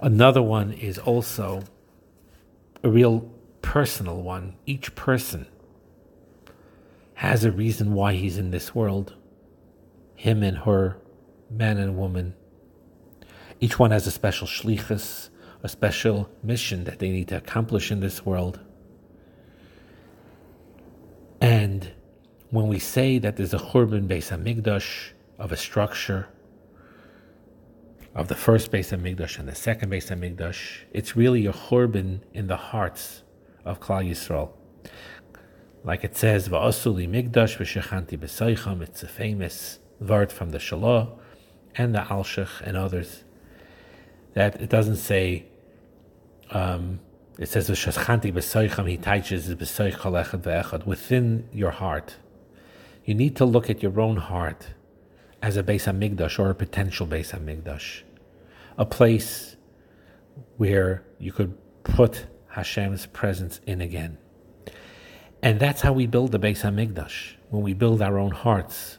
Another 0.00 0.42
one 0.42 0.72
is 0.72 0.98
also 0.98 1.62
a 2.82 2.88
real 2.88 3.30
personal 3.62 4.22
one. 4.22 4.54
Each 4.64 4.94
person 4.94 5.46
has 7.14 7.44
a 7.44 7.50
reason 7.50 7.94
why 7.94 8.14
he's 8.14 8.38
in 8.38 8.52
this 8.52 8.74
world. 8.74 9.14
Him 10.18 10.42
and 10.42 10.58
her, 10.58 10.98
man 11.48 11.78
and 11.78 11.96
woman. 11.96 12.34
Each 13.60 13.78
one 13.78 13.92
has 13.92 14.04
a 14.08 14.10
special 14.10 14.48
shlichus, 14.48 15.30
a 15.62 15.68
special 15.68 16.28
mission 16.42 16.82
that 16.84 16.98
they 16.98 17.10
need 17.10 17.28
to 17.28 17.36
accomplish 17.36 17.92
in 17.92 18.00
this 18.00 18.26
world. 18.26 18.58
And 21.40 21.92
when 22.50 22.66
we 22.66 22.80
say 22.80 23.20
that 23.20 23.36
there's 23.36 23.54
a 23.54 23.58
churban 23.58 24.08
beis 24.08 24.36
hamikdash 24.36 25.10
of 25.38 25.52
a 25.52 25.56
structure, 25.56 26.26
of 28.12 28.26
the 28.26 28.34
first 28.34 28.72
Beis 28.72 28.90
Hamikdash 28.90 29.38
and 29.38 29.46
the 29.46 29.54
second 29.54 29.92
Beis 29.92 30.08
Hamikdash. 30.08 30.80
It's 30.90 31.14
really 31.14 31.46
a 31.46 31.52
churban 31.52 32.22
in 32.34 32.48
the 32.48 32.56
hearts 32.56 33.22
of 33.64 33.78
Klal 33.78 34.04
Yisrael. 34.10 34.50
Like 35.84 36.02
it 36.02 36.16
says, 36.16 36.48
"Va'asuli 36.48 37.08
Migdash 37.08 37.58
v'shechanti 37.58 38.18
b'seicham." 38.18 38.82
It's 38.82 39.04
a 39.04 39.06
famous 39.06 39.78
word 40.00 40.32
from 40.32 40.50
the 40.50 40.58
Shalah 40.58 41.10
and 41.74 41.94
the 41.94 42.00
Alshich 42.00 42.60
and 42.62 42.76
others. 42.76 43.24
That 44.34 44.60
it 44.60 44.68
doesn't 44.68 44.96
say. 44.96 45.46
Um, 46.50 47.00
it 47.38 47.48
says 47.48 47.68
"V'shechanti 47.70 48.32
b'seicham." 48.32 48.88
He 48.88 48.96
teaches 48.96 49.54
b'seichal 49.54 50.24
echad 50.24 50.42
ve'echad 50.42 50.86
within 50.86 51.48
your 51.52 51.70
heart. 51.70 52.16
You 53.04 53.14
need 53.14 53.36
to 53.36 53.44
look 53.44 53.70
at 53.70 53.82
your 53.82 54.00
own 54.00 54.16
heart 54.16 54.74
as 55.40 55.56
a 55.56 55.62
Beis 55.62 55.84
Hamikdash 55.90 56.38
or 56.38 56.50
a 56.50 56.54
potential 56.54 57.06
Beis 57.06 57.30
Hamikdash, 57.32 58.02
a 58.76 58.84
place 58.84 59.56
where 60.56 61.04
you 61.18 61.32
could 61.32 61.56
put 61.84 62.26
Hashem's 62.48 63.06
presence 63.06 63.60
in 63.66 63.80
again. 63.80 64.18
And 65.42 65.60
that's 65.60 65.80
how 65.82 65.92
we 65.92 66.06
build 66.06 66.32
the 66.32 66.38
Beis 66.38 66.62
Hamikdash, 66.62 67.34
when 67.50 67.62
we 67.62 67.72
build 67.72 68.02
our 68.02 68.18
own 68.18 68.32
hearts. 68.32 68.98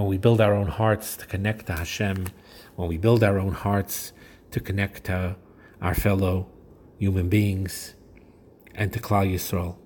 When 0.00 0.08
we 0.08 0.16
build 0.16 0.40
our 0.40 0.54
own 0.54 0.68
hearts 0.68 1.14
to 1.18 1.26
connect 1.26 1.66
to 1.66 1.74
Hashem, 1.74 2.28
when 2.74 2.88
we 2.88 2.96
build 2.96 3.22
our 3.22 3.38
own 3.38 3.52
hearts 3.52 4.14
to 4.50 4.58
connect 4.58 5.04
to 5.04 5.36
our 5.82 5.94
fellow 5.94 6.48
human 6.98 7.28
beings 7.28 7.94
and 8.74 8.94
to 8.94 8.98
Klal 8.98 9.30
Yisrael 9.30 9.76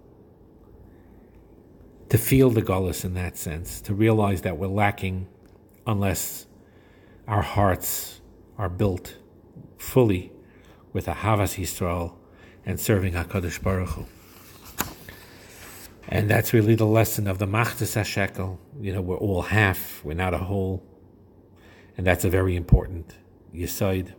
to 2.10 2.16
feel 2.16 2.50
the 2.50 2.62
gullus 2.62 3.04
in 3.04 3.14
that 3.14 3.36
sense, 3.36 3.80
to 3.80 3.92
realize 3.92 4.42
that 4.42 4.56
we're 4.56 4.68
lacking 4.68 5.26
unless 5.84 6.46
our 7.26 7.42
hearts 7.42 8.20
are 8.56 8.68
built 8.68 9.16
fully 9.78 10.30
with 10.92 11.08
a 11.08 11.14
Havas 11.14 11.54
Yisrael 11.54 12.14
and 12.64 12.78
serving 12.78 13.14
HaKadosh 13.14 13.60
Baruch 13.60 13.88
Hu. 13.88 14.06
And 16.08 16.30
that's 16.30 16.52
really 16.52 16.74
the 16.74 16.86
lesson 16.86 17.26
of 17.26 17.38
the 17.38 17.46
Machtas 17.46 17.96
HaShekel. 17.96 18.58
You 18.80 18.92
know, 18.92 19.00
we're 19.00 19.16
all 19.16 19.42
half, 19.42 20.04
we're 20.04 20.14
not 20.14 20.34
a 20.34 20.38
whole. 20.38 20.82
And 21.96 22.06
that's 22.06 22.24
a 22.24 22.30
very 22.30 22.56
important 22.56 23.14
yisoid. 23.54 24.14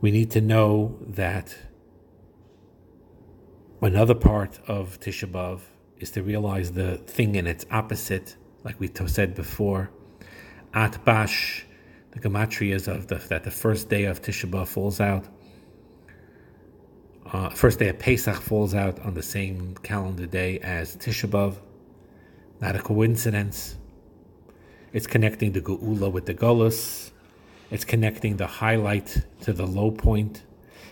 We 0.00 0.10
need 0.10 0.30
to 0.32 0.40
know 0.40 0.98
that 1.00 1.56
Another 3.82 4.14
part 4.14 4.58
of 4.66 4.98
Tisha 5.00 5.30
B'Av 5.30 5.60
is 5.98 6.10
to 6.12 6.22
realize 6.22 6.72
the 6.72 6.96
thing 6.96 7.34
in 7.34 7.46
its 7.46 7.66
opposite, 7.70 8.36
like 8.64 8.80
we 8.80 8.90
said 9.06 9.34
before. 9.34 9.90
Atbash, 10.72 11.64
the 12.12 12.18
gematrias 12.18 12.88
of 12.88 13.06
the, 13.08 13.16
that 13.28 13.44
the 13.44 13.50
first 13.50 13.90
day 13.90 14.04
of 14.04 14.22
Tisha 14.22 14.50
B'Av 14.50 14.66
falls 14.66 14.98
out. 14.98 15.28
Uh, 17.32 17.50
first 17.50 17.80
day 17.80 17.88
of 17.88 17.98
Pesach 17.98 18.36
falls 18.36 18.72
out 18.72 19.00
on 19.00 19.14
the 19.14 19.22
same 19.22 19.74
calendar 19.82 20.26
day 20.26 20.60
as 20.60 20.96
Tisha 20.96 21.28
B'Av. 21.28 21.56
Not 22.60 22.76
a 22.76 22.78
coincidence. 22.78 23.74
It's 24.92 25.08
connecting 25.08 25.50
the 25.50 25.60
Geula 25.60 26.10
with 26.10 26.26
the 26.26 26.34
Golus. 26.34 27.10
It's 27.68 27.84
connecting 27.84 28.36
the 28.36 28.46
highlight 28.46 29.24
to 29.40 29.52
the 29.52 29.66
low 29.66 29.90
point. 29.90 30.44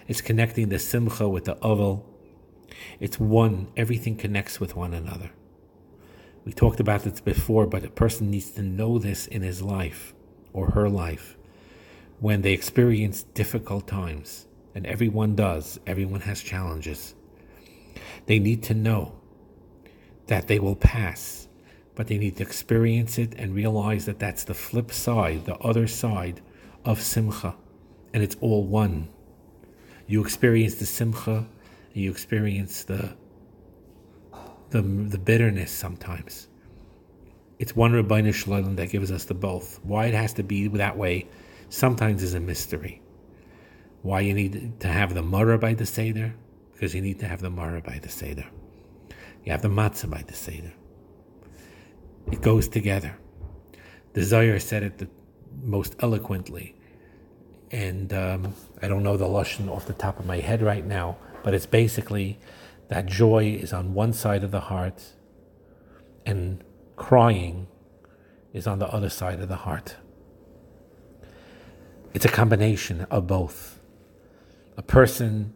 It's 0.09 0.21
connecting 0.21 0.71
the 0.71 0.81
Simcha 0.81 1.29
with 1.29 1.45
the 1.45 1.57
Oval. 1.61 2.05
It's 2.99 3.21
one, 3.21 3.69
everything 3.77 4.17
connects 4.17 4.59
with 4.59 4.75
one 4.75 4.93
another. 4.93 5.31
We 6.45 6.53
talked 6.53 6.81
about 6.81 7.05
this 7.05 7.21
before, 7.21 7.69
but 7.69 7.85
a 7.85 7.91
person 7.91 8.33
needs 8.33 8.51
to 8.53 8.63
know 8.63 8.99
this 8.99 9.29
in 9.29 9.43
his 9.43 9.63
life 9.63 10.13
or 10.53 10.73
her 10.73 10.89
life 10.89 11.37
when 12.19 12.43
they 12.43 12.53
experience 12.53 13.23
difficult 13.23 13.87
times. 13.87 14.47
And 14.75 14.87
everyone 14.87 15.37
does, 15.37 15.79
everyone 15.87 16.21
has 16.23 16.43
challenges. 16.43 17.15
They 18.27 18.39
need 18.39 18.63
to 18.65 18.75
know 18.75 19.13
that 20.27 20.49
they 20.49 20.59
will 20.59 20.77
pass, 20.77 21.49
but 21.95 22.09
they 22.09 22.19
need 22.19 22.37
to 22.37 22.43
experience 22.43 23.19
it 23.19 23.35
and 23.35 23.55
realize 23.55 24.07
that 24.07 24.19
that's 24.19 24.45
the 24.45 24.55
flip 24.55 24.91
side, 24.91 25.45
the 25.45 25.57
other 25.59 25.87
side 25.87 26.41
of 26.85 27.01
Simcha. 27.01 27.55
And 28.13 28.23
it's 28.23 28.37
all 28.41 28.65
one. 28.65 29.09
You 30.07 30.23
experience 30.23 30.75
the 30.77 30.87
Simcha 30.87 31.47
you 31.95 32.11
experience 32.11 32.83
the 32.85 33.15
the, 34.71 34.83
the 34.83 35.19
bitterness 35.19 35.71
sometimes. 35.71 36.49
It's 37.61 37.77
one 37.77 37.93
Rabbeinu 37.93 38.35
Shalom 38.35 38.75
that 38.75 38.91
gives 38.91 39.13
us 39.13 39.25
the 39.25 39.35
both. 39.35 39.79
Why 39.85 40.07
it 40.07 40.15
has 40.15 40.33
to 40.35 40.43
be 40.43 40.67
that 40.67 40.97
way 40.99 41.29
sometimes 41.69 42.25
is 42.25 42.35
a 42.35 42.41
mystery. 42.41 43.01
Why 44.05 44.21
you 44.21 44.35
need 44.35 44.81
to 44.81 44.89
have 44.89 45.15
the 45.15 45.23
Mara 45.23 45.59
by 45.59 45.73
the 45.73 45.87
Seder? 45.87 46.35
Because 46.75 46.95
you 46.95 47.01
need 47.01 47.21
to 47.21 47.27
have 47.27 47.41
the 47.41 47.49
Mara 47.49 47.81
by 47.81 48.01
the 48.01 48.11
Seder. 48.11 48.45
You 49.45 49.53
have 49.53 49.63
the 49.63 49.69
Matzah 49.69 50.11
by 50.11 50.21
the 50.21 50.35
Seder. 50.35 50.75
It 52.31 52.43
goes 52.43 52.69
together. 52.69 53.17
The 54.13 54.23
Zohar 54.23 54.59
said 54.59 54.83
it 54.83 54.99
the 54.99 55.09
most 55.63 55.97
eloquently. 56.01 56.77
And 57.71 58.13
um, 58.13 58.55
I 58.83 58.89
don't 58.89 59.05
know 59.05 59.17
the 59.17 59.25
Lashon 59.25 59.71
off 59.71 59.87
the 59.87 59.95
top 59.95 60.19
of 60.21 60.27
my 60.27 60.41
head 60.41 60.61
right 60.61 60.85
now, 60.85 61.17
but 61.43 61.55
it's 61.55 61.65
basically 61.65 62.39
that 62.89 63.07
joy 63.07 63.59
is 63.59 63.73
on 63.73 63.95
one 63.95 64.13
side 64.13 64.45
of 64.45 64.51
the 64.51 64.61
heart 64.61 65.03
and 66.27 66.63
crying 66.97 67.69
is 68.53 68.67
on 68.67 68.81
the 68.81 68.89
other 68.89 69.09
side 69.09 69.41
of 69.41 69.49
the 69.49 69.57
heart. 69.57 69.97
It's 72.13 72.27
a 72.27 72.29
combination 72.29 73.07
of 73.11 73.27
both. 73.27 73.74
A 74.77 74.83
person 74.83 75.55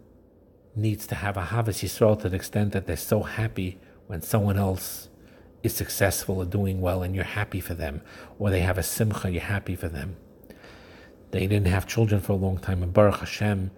needs 0.77 1.07
to 1.09 1.17
have 1.17 1.37
a 1.37 1.47
Havas 1.47 1.83
Yisrael 1.83 2.21
to 2.23 2.29
the 2.29 2.37
extent 2.37 2.73
that 2.73 2.87
they're 2.87 2.97
so 2.97 3.23
happy 3.23 3.79
when 4.07 4.23
someone 4.23 4.57
else 4.57 5.09
is 5.63 5.75
successful 5.75 6.39
or 6.39 6.45
doing 6.45 6.81
well 6.81 7.03
and 7.03 7.15
you're 7.15 7.25
happy 7.25 7.61
for 7.61 7.75
them, 7.75 8.01
or 8.39 8.51
they 8.51 8.61
have 8.61 8.79
a 8.79 8.83
simcha, 8.83 9.31
you're 9.31 9.43
happy 9.43 9.75
for 9.75 9.89
them. 9.89 10.17
They 11.33 11.47
didn't 11.47 11.67
have 11.67 11.87
children 11.87 12.21
for 12.21 12.33
a 12.33 12.37
long 12.37 12.59
time, 12.59 12.83
and 12.83 12.93
Baruch 12.93 13.19
Hashem, 13.19 13.71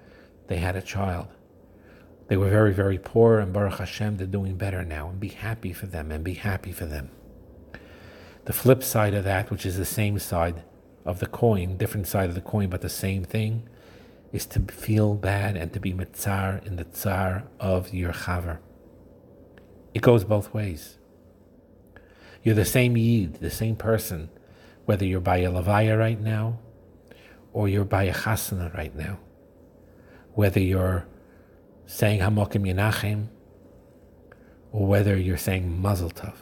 they 0.48 0.58
had 0.58 0.76
a 0.76 0.82
child. 0.82 1.28
They 2.28 2.36
were 2.36 2.50
very, 2.50 2.72
very 2.72 2.98
poor, 2.98 3.40
and 3.40 3.52
Baruch 3.52 3.78
Hashem, 3.78 4.18
they're 4.18 4.26
doing 4.26 4.56
better 4.56 4.84
now, 4.84 5.08
and 5.08 5.18
be 5.18 5.28
happy 5.28 5.72
for 5.72 5.86
them, 5.86 6.12
and 6.12 6.22
be 6.22 6.34
happy 6.34 6.70
for 6.70 6.84
them. 6.84 7.10
The 8.44 8.52
flip 8.52 8.82
side 8.82 9.14
of 9.14 9.24
that, 9.24 9.50
which 9.50 9.66
is 9.66 9.76
the 9.76 9.84
same 9.84 10.18
side 10.18 10.62
of 11.04 11.18
the 11.18 11.26
coin, 11.26 11.76
different 11.76 12.06
side 12.06 12.28
of 12.28 12.34
the 12.34 12.40
coin, 12.40 12.68
but 12.68 12.82
the 12.82 12.88
same 12.88 13.24
thing, 13.24 13.68
is 14.32 14.46
to 14.46 14.60
feel 14.60 15.14
bad 15.14 15.56
and 15.56 15.72
to 15.72 15.80
be 15.80 15.92
mitzar 15.92 16.64
in 16.66 16.76
the 16.76 16.84
tsar 16.84 17.44
of 17.58 17.92
your 17.92 18.12
chaver. 18.12 18.58
It 19.92 20.02
goes 20.02 20.24
both 20.24 20.54
ways. 20.54 20.98
You're 22.42 22.54
the 22.54 22.64
same 22.64 22.96
yid, 22.96 23.34
the 23.34 23.50
same 23.50 23.76
person, 23.76 24.30
whether 24.84 25.04
you're 25.04 25.20
by 25.20 25.38
a 25.38 25.50
levaya 25.50 25.98
right 25.98 26.20
now, 26.20 26.58
or 27.52 27.68
you're 27.68 27.84
by 27.84 28.04
a 28.04 28.14
chasana 28.14 28.72
right 28.74 28.94
now, 28.94 29.18
whether 30.34 30.60
you're 30.60 31.06
saying 31.86 32.20
Hamokim 32.20 32.64
Yenachim, 32.66 33.26
or 34.72 34.86
whether 34.86 35.16
you're 35.16 35.36
saying 35.36 35.82
Mazel 35.82 36.10
Tov, 36.10 36.34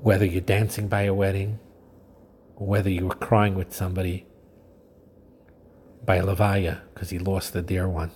whether 0.00 0.24
you're 0.24 0.40
dancing 0.40 0.86
by 0.86 1.02
a 1.02 1.12
wedding, 1.12 1.58
or 2.54 2.68
whether 2.68 2.88
you 2.88 3.06
were 3.06 3.14
crying 3.16 3.56
with 3.56 3.74
somebody 3.74 4.26
by 6.10 6.18
Levaya 6.18 6.80
because 6.92 7.10
he 7.10 7.20
lost 7.20 7.52
the 7.52 7.62
dear 7.62 7.88
one. 7.88 8.10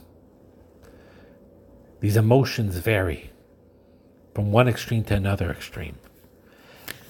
These 2.01 2.17
emotions 2.17 2.77
vary 2.79 3.31
from 4.35 4.51
one 4.51 4.67
extreme 4.67 5.05
to 5.05 5.15
another 5.15 5.49
extreme. 5.49 5.99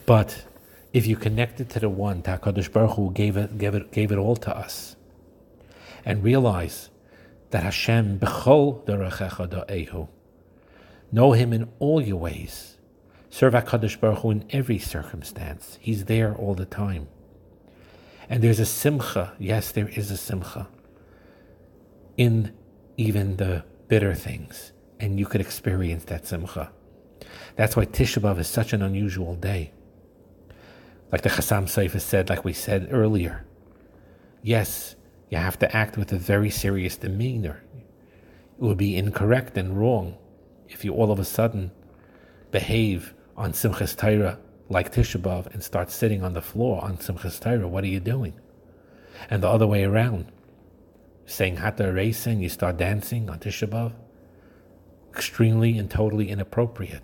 But 0.04 0.44
if 0.92 1.06
you 1.06 1.16
connect 1.16 1.58
it 1.58 1.70
to 1.70 1.80
the 1.80 1.88
one, 1.88 2.20
HaKadosh 2.22 2.70
Baruch 2.70 2.96
Hu 2.96 3.12
gave 3.12 3.38
it, 3.38 3.56
gave 3.56 3.74
it, 3.74 3.92
gave 3.92 4.12
it 4.12 4.18
all 4.18 4.36
to 4.36 4.54
us, 4.54 4.96
and 6.04 6.22
realize 6.22 6.90
that 7.48 7.62
Hashem 7.62 8.18
b'chol 8.18 8.84
derechecha. 8.84 10.08
Know 11.10 11.32
Him 11.32 11.54
in 11.54 11.72
all 11.78 12.02
your 12.02 12.20
ways. 12.20 12.76
Serve 13.30 13.54
HaKadosh 13.54 13.98
Baruch 13.98 14.18
Hu 14.18 14.30
in 14.32 14.44
every 14.50 14.78
circumstance. 14.78 15.78
He's 15.80 16.04
there 16.04 16.34
all 16.34 16.54
the 16.54 16.66
time. 16.66 17.08
And 18.28 18.44
there's 18.44 18.60
a 18.60 18.66
simcha. 18.66 19.32
Yes, 19.38 19.72
there 19.72 19.88
is 19.88 20.10
a 20.10 20.18
simcha 20.18 20.68
in 22.16 22.52
even 22.96 23.36
the 23.36 23.64
bitter 23.88 24.14
things. 24.14 24.72
And 25.00 25.18
you 25.18 25.26
could 25.26 25.40
experience 25.40 26.04
that 26.04 26.26
simcha. 26.26 26.72
That's 27.56 27.76
why 27.76 27.86
Tisha 27.86 28.20
B'Av 28.20 28.38
is 28.38 28.48
such 28.48 28.72
an 28.72 28.82
unusual 28.82 29.34
day. 29.34 29.72
Like 31.12 31.22
the 31.22 31.28
Chassam 31.28 31.64
Sofer 31.64 32.00
said, 32.00 32.28
like 32.28 32.44
we 32.44 32.52
said 32.52 32.88
earlier. 32.90 33.44
Yes, 34.42 34.96
you 35.30 35.38
have 35.38 35.58
to 35.60 35.76
act 35.76 35.96
with 35.96 36.12
a 36.12 36.18
very 36.18 36.50
serious 36.50 36.96
demeanor. 36.96 37.62
It 38.58 38.62
would 38.62 38.78
be 38.78 38.96
incorrect 38.96 39.56
and 39.56 39.78
wrong 39.78 40.16
if 40.68 40.84
you 40.84 40.94
all 40.94 41.10
of 41.10 41.18
a 41.18 41.24
sudden 41.24 41.70
behave 42.50 43.14
on 43.36 43.52
Simchas 43.52 43.96
Torah 43.96 44.38
like 44.68 44.92
Tisha 44.92 45.20
B'Av, 45.20 45.52
and 45.52 45.62
start 45.62 45.90
sitting 45.90 46.22
on 46.22 46.32
the 46.32 46.40
floor 46.40 46.82
on 46.82 46.96
Simchas 46.96 47.38
Torah, 47.40 47.68
what 47.68 47.84
are 47.84 47.88
you 47.88 48.00
doing? 48.00 48.32
And 49.28 49.42
the 49.42 49.48
other 49.48 49.66
way 49.66 49.84
around, 49.84 50.32
saying 51.26 51.56
Hata 51.56 51.92
racing, 51.92 52.40
you 52.40 52.48
start 52.48 52.76
dancing 52.76 53.30
on 53.30 53.38
Tisha 53.38 53.68
B'Av, 53.68 53.92
extremely 55.12 55.78
and 55.78 55.90
totally 55.90 56.28
inappropriate. 56.28 57.02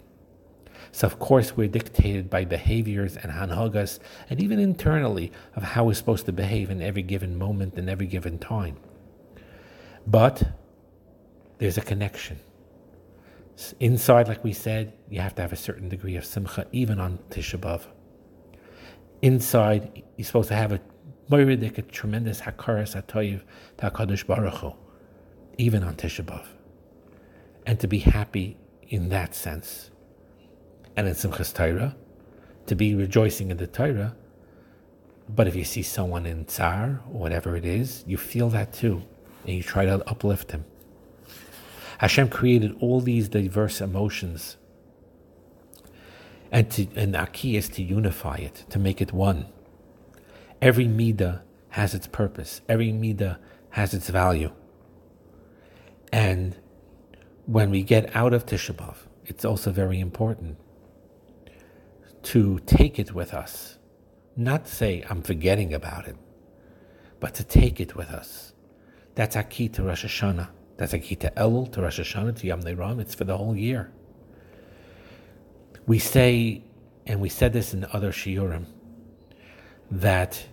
So, 0.93 1.07
of 1.07 1.19
course, 1.19 1.57
we're 1.57 1.69
dictated 1.69 2.29
by 2.29 2.45
behaviors 2.45 3.17
and 3.17 3.31
hanhagas, 3.31 4.01
and 4.29 4.43
even 4.43 4.59
internally, 4.59 5.31
of 5.55 5.63
how 5.63 5.85
we're 5.85 5.95
supposed 5.95 6.27
to 6.27 6.33
behave 6.33 6.71
in 6.71 6.83
every 6.83 7.03
given 7.03 7.39
moment 7.39 7.77
and 7.77 7.89
every 7.89 8.07
given 8.07 8.39
time. 8.39 8.77
But 10.07 10.43
there's 11.59 11.79
a 11.79 11.83
connection. 11.83 12.41
Inside, 13.79 14.27
like 14.27 14.43
we 14.43 14.53
said, 14.53 14.95
you 15.11 15.21
have 15.21 15.35
to 15.37 15.43
have 15.43 15.53
a 15.53 15.57
certain 15.57 15.89
degree 15.89 16.17
of 16.17 16.25
simcha, 16.25 16.67
even 16.73 16.99
on 16.99 17.19
Tisha 17.31 17.59
B'Av. 17.59 17.87
Inside, 19.23 20.03
you're 20.17 20.25
supposed 20.25 20.49
to 20.49 20.57
have 20.57 20.73
a 20.73 20.81
moiridik, 21.31 21.79
a 21.79 21.83
tremendous 21.83 22.41
hakaras 22.43 23.01
atoyiv 23.01 23.43
to 23.79 23.91
HaKadosh 23.91 24.27
Baruch 24.27 24.55
Hu, 24.55 24.75
even 25.59 25.83
on 25.85 25.95
Tisha 25.95 26.25
B'Av. 26.25 26.47
And 27.67 27.79
to 27.81 27.87
be 27.87 28.01
happy 28.01 28.57
in 28.89 29.09
that 29.11 29.35
sense. 29.35 29.91
And 30.97 31.07
in 31.07 31.15
Simchas 31.15 31.55
Torah, 31.55 31.97
to 32.67 32.75
be 32.75 32.95
rejoicing 32.95 33.51
in 33.51 33.57
the 33.57 33.67
Torah. 33.67 34.17
But 35.29 35.47
if 35.47 35.55
you 35.55 35.65
see 35.65 35.83
someone 35.83 36.27
in 36.27 36.47
tsar, 36.47 37.01
whatever 37.07 37.57
it 37.57 37.65
is, 37.65 38.05
you 38.07 38.17
feel 38.17 38.49
that 38.51 38.73
too, 38.73 39.03
and 39.47 39.57
you 39.57 39.63
try 39.63 39.85
to 39.85 40.03
uplift 40.09 40.51
him. 40.51 40.65
Hashem 41.99 42.29
created 42.31 42.77
all 42.81 43.01
these 43.01 43.29
diverse 43.29 43.81
emotions. 43.81 44.57
And, 46.51 46.69
to, 46.73 46.89
and 46.97 47.33
key 47.33 47.57
is 47.57 47.69
to 47.71 47.83
unify 47.83 48.37
it, 48.37 48.65
to 48.71 48.81
make 48.81 49.01
it 49.01 49.13
one. 49.13 49.47
Every 50.63 50.87
midah 50.87 51.43
has 51.71 51.95
its 51.95 52.07
purpose. 52.07 52.61
Every 52.69 52.89
midah 52.89 53.39
has 53.71 53.95
its 53.95 54.11
value. 54.11 54.53
And 56.13 56.57
when 57.47 57.71
we 57.71 57.83
get 57.83 58.15
out 58.15 58.35
of 58.35 58.47
Tisha 58.47 58.75
B'Av, 58.75 58.97
it's 59.25 59.45
also 59.45 59.71
very 59.71 60.01
important 60.01 60.59
to 62.23 62.59
take 62.67 62.99
it 62.99 63.15
with 63.15 63.33
us. 63.33 63.79
Not 64.37 64.69
say, 64.69 65.05
I'm 65.09 65.23
forgetting 65.23 65.73
about 65.73 66.07
it, 66.07 66.17
but 67.21 67.35
to 67.35 67.45
take 67.45 67.81
it 67.81 67.97
with 67.97 68.11
us. 68.11 68.53
That's 69.15 69.37
our 69.37 69.43
key 69.43 69.69
to 69.71 69.83
Rosh 69.83 70.05
Hashanah. 70.05 70.49
That's 70.77 70.93
a 70.93 70.99
key 70.99 71.17
to 71.17 71.31
Elul, 71.37 71.71
to 71.73 71.83
Rosh 71.83 72.01
Hashanah, 72.01 72.39
to 72.41 72.47
Yom 72.47 72.61
Ram. 72.63 73.01
It's 73.01 73.15
for 73.15 73.25
the 73.25 73.37
whole 73.37 73.57
year. 73.57 73.93
We 75.87 75.99
say, 75.99 76.65
and 77.07 77.21
we 77.21 77.29
said 77.29 77.53
this 77.53 77.75
in 77.75 77.85
other 77.93 78.13
shiurim, 78.13 78.67
that 79.91 80.47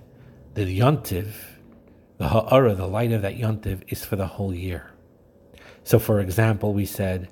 the 0.54 0.80
yontiv, 0.80 1.28
the 2.18 2.28
ha'ara, 2.28 2.76
the 2.76 2.88
light 2.88 3.12
of 3.12 3.22
that 3.22 3.38
yontiv, 3.38 3.84
is 3.88 4.04
for 4.04 4.16
the 4.16 4.28
whole 4.28 4.54
year. 4.54 4.92
So, 5.84 6.00
for 6.00 6.20
example, 6.20 6.74
we 6.74 6.86
said 6.86 7.30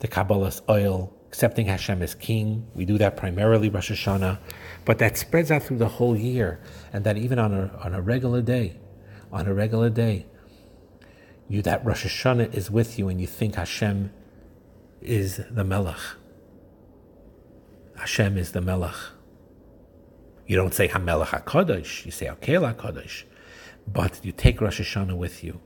the 0.00 0.08
Kabbalah's 0.08 0.62
oil, 0.68 1.12
accepting 1.28 1.66
Hashem 1.66 2.02
as 2.02 2.14
king. 2.14 2.66
We 2.74 2.84
do 2.84 2.98
that 2.98 3.16
primarily 3.16 3.68
Rosh 3.68 3.90
Hashanah, 3.90 4.38
but 4.84 4.98
that 4.98 5.16
spreads 5.16 5.50
out 5.50 5.62
through 5.62 5.78
the 5.78 5.88
whole 5.88 6.16
year, 6.16 6.60
and 6.92 7.04
that 7.04 7.16
even 7.16 7.38
on 7.38 7.54
a, 7.54 7.70
on 7.82 7.94
a 7.94 8.00
regular 8.02 8.42
day, 8.42 8.76
on 9.32 9.46
a 9.46 9.54
regular 9.54 9.90
day, 9.90 10.26
you 11.48 11.62
that 11.62 11.84
Rosh 11.84 12.04
Hashanah 12.04 12.54
is 12.54 12.70
with 12.70 12.98
you 12.98 13.08
and 13.08 13.20
you 13.20 13.26
think 13.26 13.54
Hashem 13.54 14.12
is 15.00 15.40
the 15.50 15.64
Melech. 15.64 16.00
Hashem 17.96 18.36
is 18.36 18.52
the 18.52 18.60
Melech. 18.60 18.96
You 20.46 20.56
don't 20.56 20.72
say 20.72 20.88
Hamelech 20.88 21.44
HaKadosh, 21.44 22.04
you 22.04 22.12
say 22.12 22.26
Akel 22.26 22.74
HaKadosh. 22.74 23.24
But 23.92 24.24
you 24.24 24.32
take 24.32 24.60
Rosh 24.60 24.80
Hashanah 24.80 25.16
with 25.16 25.42
you. 25.42 25.60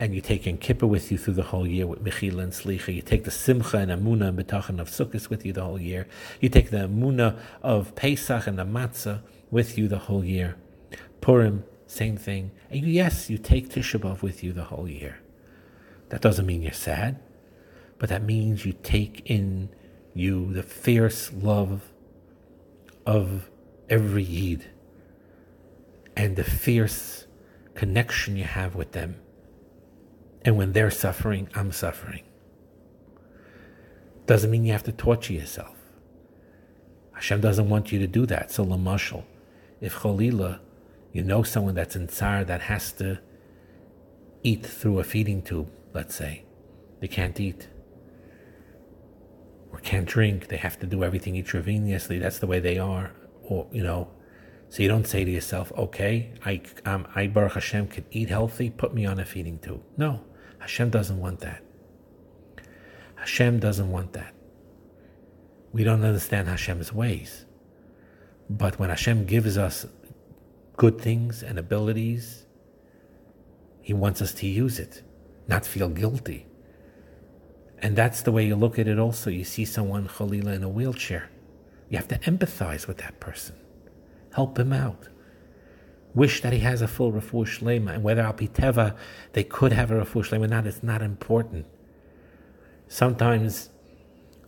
And 0.00 0.14
you 0.14 0.20
take 0.20 0.46
Yom 0.46 0.58
Kippur 0.58 0.86
with 0.86 1.12
you 1.12 1.18
through 1.18 1.34
the 1.34 1.44
whole 1.44 1.66
year 1.66 1.86
with 1.86 2.02
Mechila 2.02 2.42
and 2.42 2.52
Slicha. 2.52 2.92
You 2.92 3.02
take 3.02 3.22
the 3.22 3.30
Simcha 3.30 3.78
and 3.78 3.90
Amuna 3.92 4.28
and 4.28 4.38
Betachan 4.38 4.80
of 4.80 4.88
Sukkot 4.88 5.30
with 5.30 5.46
you 5.46 5.52
the 5.52 5.62
whole 5.62 5.80
year. 5.80 6.08
You 6.40 6.48
take 6.48 6.70
the 6.70 6.88
Amuna 6.88 7.38
of 7.62 7.94
Pesach 7.94 8.48
and 8.48 8.58
the 8.58 8.64
Matzah 8.64 9.22
with 9.52 9.78
you 9.78 9.86
the 9.86 9.98
whole 9.98 10.24
year. 10.24 10.56
Purim, 11.20 11.62
same 11.86 12.16
thing. 12.16 12.50
And 12.68 12.84
yes, 12.84 13.30
you 13.30 13.38
take 13.38 13.68
Tisha 13.68 14.00
B'Av 14.00 14.22
with 14.22 14.42
you 14.42 14.52
the 14.52 14.64
whole 14.64 14.88
year. 14.88 15.20
That 16.08 16.20
doesn't 16.20 16.46
mean 16.46 16.62
you're 16.62 16.72
sad, 16.72 17.20
but 17.98 18.08
that 18.08 18.24
means 18.24 18.66
you 18.66 18.74
take 18.82 19.22
in 19.26 19.68
you 20.14 20.52
the 20.52 20.64
fierce 20.64 21.32
love 21.32 21.92
of 23.06 23.51
every 23.88 24.22
Yid 24.22 24.70
and 26.16 26.36
the 26.36 26.44
fierce 26.44 27.26
connection 27.74 28.36
you 28.36 28.44
have 28.44 28.74
with 28.74 28.92
them. 28.92 29.16
And 30.44 30.56
when 30.56 30.72
they're 30.72 30.90
suffering, 30.90 31.48
I'm 31.54 31.72
suffering. 31.72 32.22
Doesn't 34.26 34.50
mean 34.50 34.64
you 34.64 34.72
have 34.72 34.82
to 34.84 34.92
torture 34.92 35.32
yourself. 35.32 35.76
Hashem 37.12 37.40
doesn't 37.40 37.68
want 37.68 37.92
you 37.92 37.98
to 38.00 38.06
do 38.06 38.26
that. 38.26 38.50
So, 38.50 38.64
Lamashal, 38.64 39.24
if 39.80 39.96
Chalila 39.96 40.60
you 41.12 41.22
know 41.22 41.42
someone 41.42 41.74
that's 41.74 41.94
in 41.94 42.08
tsar 42.08 42.42
that 42.44 42.62
has 42.62 42.90
to 42.92 43.18
eat 44.42 44.64
through 44.64 44.98
a 44.98 45.04
feeding 45.04 45.42
tube, 45.42 45.70
let's 45.92 46.14
say. 46.14 46.44
They 47.00 47.08
can't 47.08 47.38
eat 47.38 47.68
or 49.70 49.78
can't 49.78 50.06
drink. 50.06 50.48
They 50.48 50.56
have 50.56 50.78
to 50.80 50.86
do 50.86 51.04
everything 51.04 51.34
intravenously. 51.34 52.18
That's 52.20 52.38
the 52.38 52.46
way 52.46 52.60
they 52.60 52.78
are. 52.78 53.12
Or, 53.42 53.68
you 53.72 53.82
know, 53.82 54.08
so 54.68 54.82
you 54.82 54.88
don't 54.88 55.06
say 55.06 55.24
to 55.24 55.30
yourself, 55.30 55.72
okay, 55.76 56.32
I, 56.44 56.62
um, 56.84 57.06
I 57.14 57.26
Baruch 57.26 57.54
Hashem, 57.54 57.88
can 57.88 58.04
eat 58.10 58.30
healthy, 58.30 58.70
put 58.70 58.94
me 58.94 59.04
on 59.04 59.18
a 59.20 59.24
feeding 59.24 59.58
tube. 59.58 59.82
No, 59.96 60.24
Hashem 60.58 60.90
doesn't 60.90 61.18
want 61.18 61.40
that. 61.40 61.62
Hashem 63.16 63.60
doesn't 63.60 63.90
want 63.90 64.14
that. 64.14 64.34
We 65.72 65.84
don't 65.84 66.04
understand 66.04 66.48
Hashem's 66.48 66.92
ways. 66.92 67.44
But 68.48 68.78
when 68.78 68.90
Hashem 68.90 69.26
gives 69.26 69.56
us 69.56 69.86
good 70.76 71.00
things 71.00 71.42
and 71.42 71.58
abilities. 71.58 72.46
He 73.80 73.92
wants 73.92 74.22
us 74.22 74.32
to 74.34 74.46
use 74.46 74.78
it, 74.78 75.02
not 75.48 75.66
feel 75.66 75.88
guilty. 75.88 76.46
And 77.78 77.96
that's 77.96 78.22
the 78.22 78.32
way 78.32 78.46
you 78.46 78.56
look 78.56 78.78
at 78.78 78.86
it 78.86 78.98
also. 78.98 79.28
You 79.30 79.44
see 79.44 79.64
someone, 79.64 80.08
Khalila, 80.08 80.54
in 80.54 80.62
a 80.62 80.68
wheelchair. 80.68 81.30
You 81.92 81.98
have 81.98 82.08
to 82.08 82.18
empathize 82.20 82.86
with 82.86 82.96
that 82.98 83.20
person, 83.20 83.54
help 84.34 84.58
him 84.58 84.72
out. 84.72 85.08
Wish 86.14 86.40
that 86.40 86.54
he 86.54 86.60
has 86.60 86.80
a 86.80 86.88
full 86.88 87.12
refuah 87.12 87.44
shlema, 87.44 87.92
and 87.92 88.02
whether 88.02 88.22
al 88.22 88.32
piteva 88.32 88.96
they 89.34 89.44
could 89.44 89.74
have 89.74 89.90
a 89.90 89.96
refuah 89.96 90.26
shlema 90.26 90.44
or 90.44 90.48
not, 90.48 90.66
it's 90.66 90.82
not 90.82 91.02
important. 91.02 91.66
Sometimes 92.88 93.68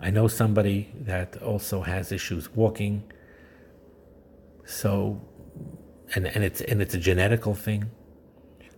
I 0.00 0.08
know 0.08 0.26
somebody 0.26 0.90
that 0.98 1.36
also 1.42 1.82
has 1.82 2.12
issues 2.12 2.50
walking, 2.54 3.12
so 4.64 5.20
and, 6.14 6.26
and 6.26 6.44
it's 6.44 6.62
and 6.62 6.80
it's 6.80 6.94
a 6.94 6.98
genetical 6.98 7.54
thing. 7.54 7.90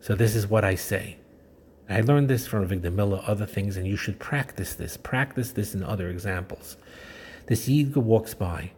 So 0.00 0.16
this 0.16 0.34
is 0.34 0.48
what 0.48 0.64
I 0.64 0.74
say. 0.74 1.18
I 1.88 2.00
learned 2.00 2.28
this 2.28 2.48
from 2.48 2.66
Avigdor 2.66 2.92
Miller, 2.92 3.22
other 3.28 3.46
things, 3.46 3.76
and 3.76 3.86
you 3.86 3.96
should 3.96 4.18
practice 4.18 4.74
this. 4.74 4.96
Practice 4.96 5.52
this 5.52 5.72
in 5.72 5.84
other 5.84 6.08
examples. 6.08 6.76
This 7.46 7.68
Yidga 7.68 7.96
walks 7.96 8.34
by, 8.34 8.72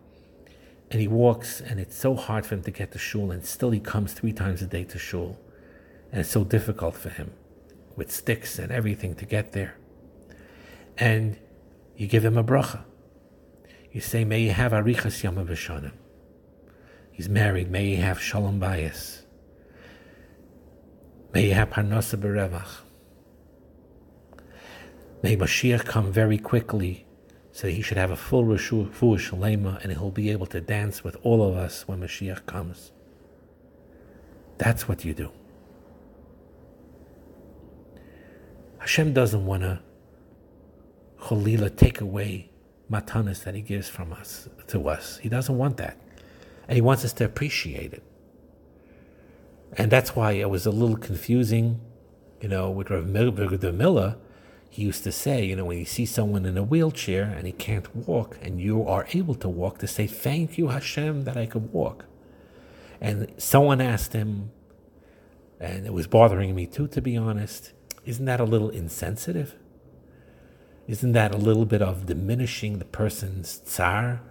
and 0.90 1.00
he 1.00 1.09
walks, 1.09 1.61
and 1.61 1.81
it's 1.81 1.96
so 1.96 2.14
hard 2.14 2.44
for 2.44 2.54
him 2.54 2.62
to 2.62 2.70
get 2.70 2.92
to 2.92 2.98
shul, 2.98 3.31
and 3.31 3.44
still 3.44 3.70
he 3.70 3.81
comes 3.81 4.12
three 4.12 4.33
times 4.33 4.61
a 4.62 4.66
day 4.66 4.85
to 4.85 4.98
shul, 4.98 5.38
and 6.12 6.20
it's 6.20 6.31
so 6.31 6.44
difficult 6.44 6.94
for 6.94 7.09
him, 7.09 7.33
with 7.96 8.12
sticks 8.12 8.59
and 8.59 8.70
everything 8.70 9.14
to 9.14 9.24
get 9.24 9.52
there. 9.52 9.76
And 10.98 11.38
you 11.96 12.07
give 12.07 12.24
him 12.24 12.37
a 12.37 12.44
bracha. 12.44 12.85
You 13.90 14.00
say, 14.00 14.24
"May 14.24 14.42
you 14.42 14.52
have 14.52 14.72
arichas 14.72 15.22
yom 15.22 15.37
v'shanim." 15.37 15.92
He's 17.11 17.28
married. 17.28 17.70
May 17.70 17.87
he 17.87 17.96
have 17.96 18.20
shalom 18.20 18.61
bayis. 18.61 19.22
May 21.35 21.42
he 21.46 21.50
have 21.50 21.70
parnasa 21.70 22.16
berevach. 22.16 22.83
May 25.22 25.37
Mashiach 25.37 25.85
come 25.85 26.12
very 26.12 26.38
quickly 26.38 27.08
so 27.59 27.66
he 27.66 27.83
should 27.83 27.97
have 27.97 28.12
a 28.12 28.16
full 28.16 28.44
refuah 28.44 28.88
shalema 29.18 29.83
and 29.83 29.90
he'll 29.90 30.12
be 30.12 30.31
able 30.31 30.47
to 30.47 30.61
dance 30.61 31.03
with 31.03 31.16
all 31.25 31.42
of 31.42 31.57
us 31.57 31.88
when 31.88 31.99
Mashiach 31.99 32.47
comes. 32.47 32.92
That's 34.59 34.87
what 34.87 35.05
you 35.05 35.12
do. 35.12 35.33
Hashem 38.79 39.12
doesn't 39.12 39.44
want 39.44 39.62
to 39.64 39.81
Cholila 41.18 41.75
take 41.75 42.01
away 42.01 42.49
matanas 42.88 43.42
that 43.42 43.57
he 43.57 43.61
gives 43.61 43.88
from 43.88 44.12
us 44.12 44.49
to 44.68 44.88
us. 44.88 45.18
He 45.18 45.29
doesn't 45.29 45.59
want 45.59 45.79
that 45.79 46.01
and 46.68 46.77
he 46.77 46.81
wants 46.81 47.05
us 47.05 47.12
to 47.14 47.25
appreciate 47.25 47.92
it. 47.92 48.05
And 49.73 49.90
that's 49.90 50.14
why 50.14 50.31
it 50.35 50.49
was 50.49 50.64
a 50.64 50.71
little 50.71 50.97
confusing, 50.97 51.81
you 52.40 52.49
know, 52.49 52.71
with 52.71 52.88
Rav 52.88 53.05
Miller. 53.09 54.16
He 54.70 54.83
used 54.83 55.04
to 55.04 55.12
say, 55.12 55.44
you 55.44 55.57
know, 55.57 55.64
when 55.64 55.78
you 55.78 55.85
see 55.85 56.07
someone 56.07 56.44
in 56.44 56.57
a 56.57 56.62
wheelchair 56.62 57.24
and 57.24 57.46
he 57.46 57.52
can't 57.52 57.94
walk 57.94 58.38
and 58.42 58.61
you 58.61 58.87
are 58.87 59.07
able 59.12 59.35
to 59.37 59.48
walk, 59.48 59.78
to 59.78 59.87
say, 59.87 60.07
Thank 60.07 60.59
you, 60.59 60.68
Hashem, 60.68 61.24
that 61.24 61.37
I 61.37 61.46
could 61.46 61.72
walk. 61.72 62.04
And 63.00 63.33
someone 63.38 63.81
asked 63.81 64.12
him, 64.12 64.50
and 65.61 65.87
it 65.87 65.92
was 65.92 66.07
bothering 66.07 66.54
me 66.54 66.66
too, 66.66 66.87
to 66.88 67.00
be 67.00 67.16
honest, 67.16 67.72
isn't 68.04 68.24
that 68.24 68.40
a 68.40 68.44
little 68.44 68.70
insensitive? 68.70 69.57
Isn't 70.87 71.12
that 71.12 71.35
a 71.35 71.38
little 71.38 71.66
bit 71.66 71.83
of 71.83 72.07
diminishing 72.07 72.78
the 72.78 72.85
person's 72.85 73.59
tsar 73.59 74.22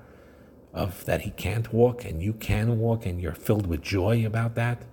of 0.74 1.06
that 1.06 1.22
he 1.22 1.32
can't 1.32 1.72
walk 1.74 2.04
and 2.04 2.22
you 2.22 2.34
can 2.34 2.80
walk 2.80 3.06
and 3.06 3.22
you're 3.22 3.34
filled 3.34 3.68
with 3.68 3.82
joy 3.82 4.26
about 4.26 4.56
that? 4.56 4.84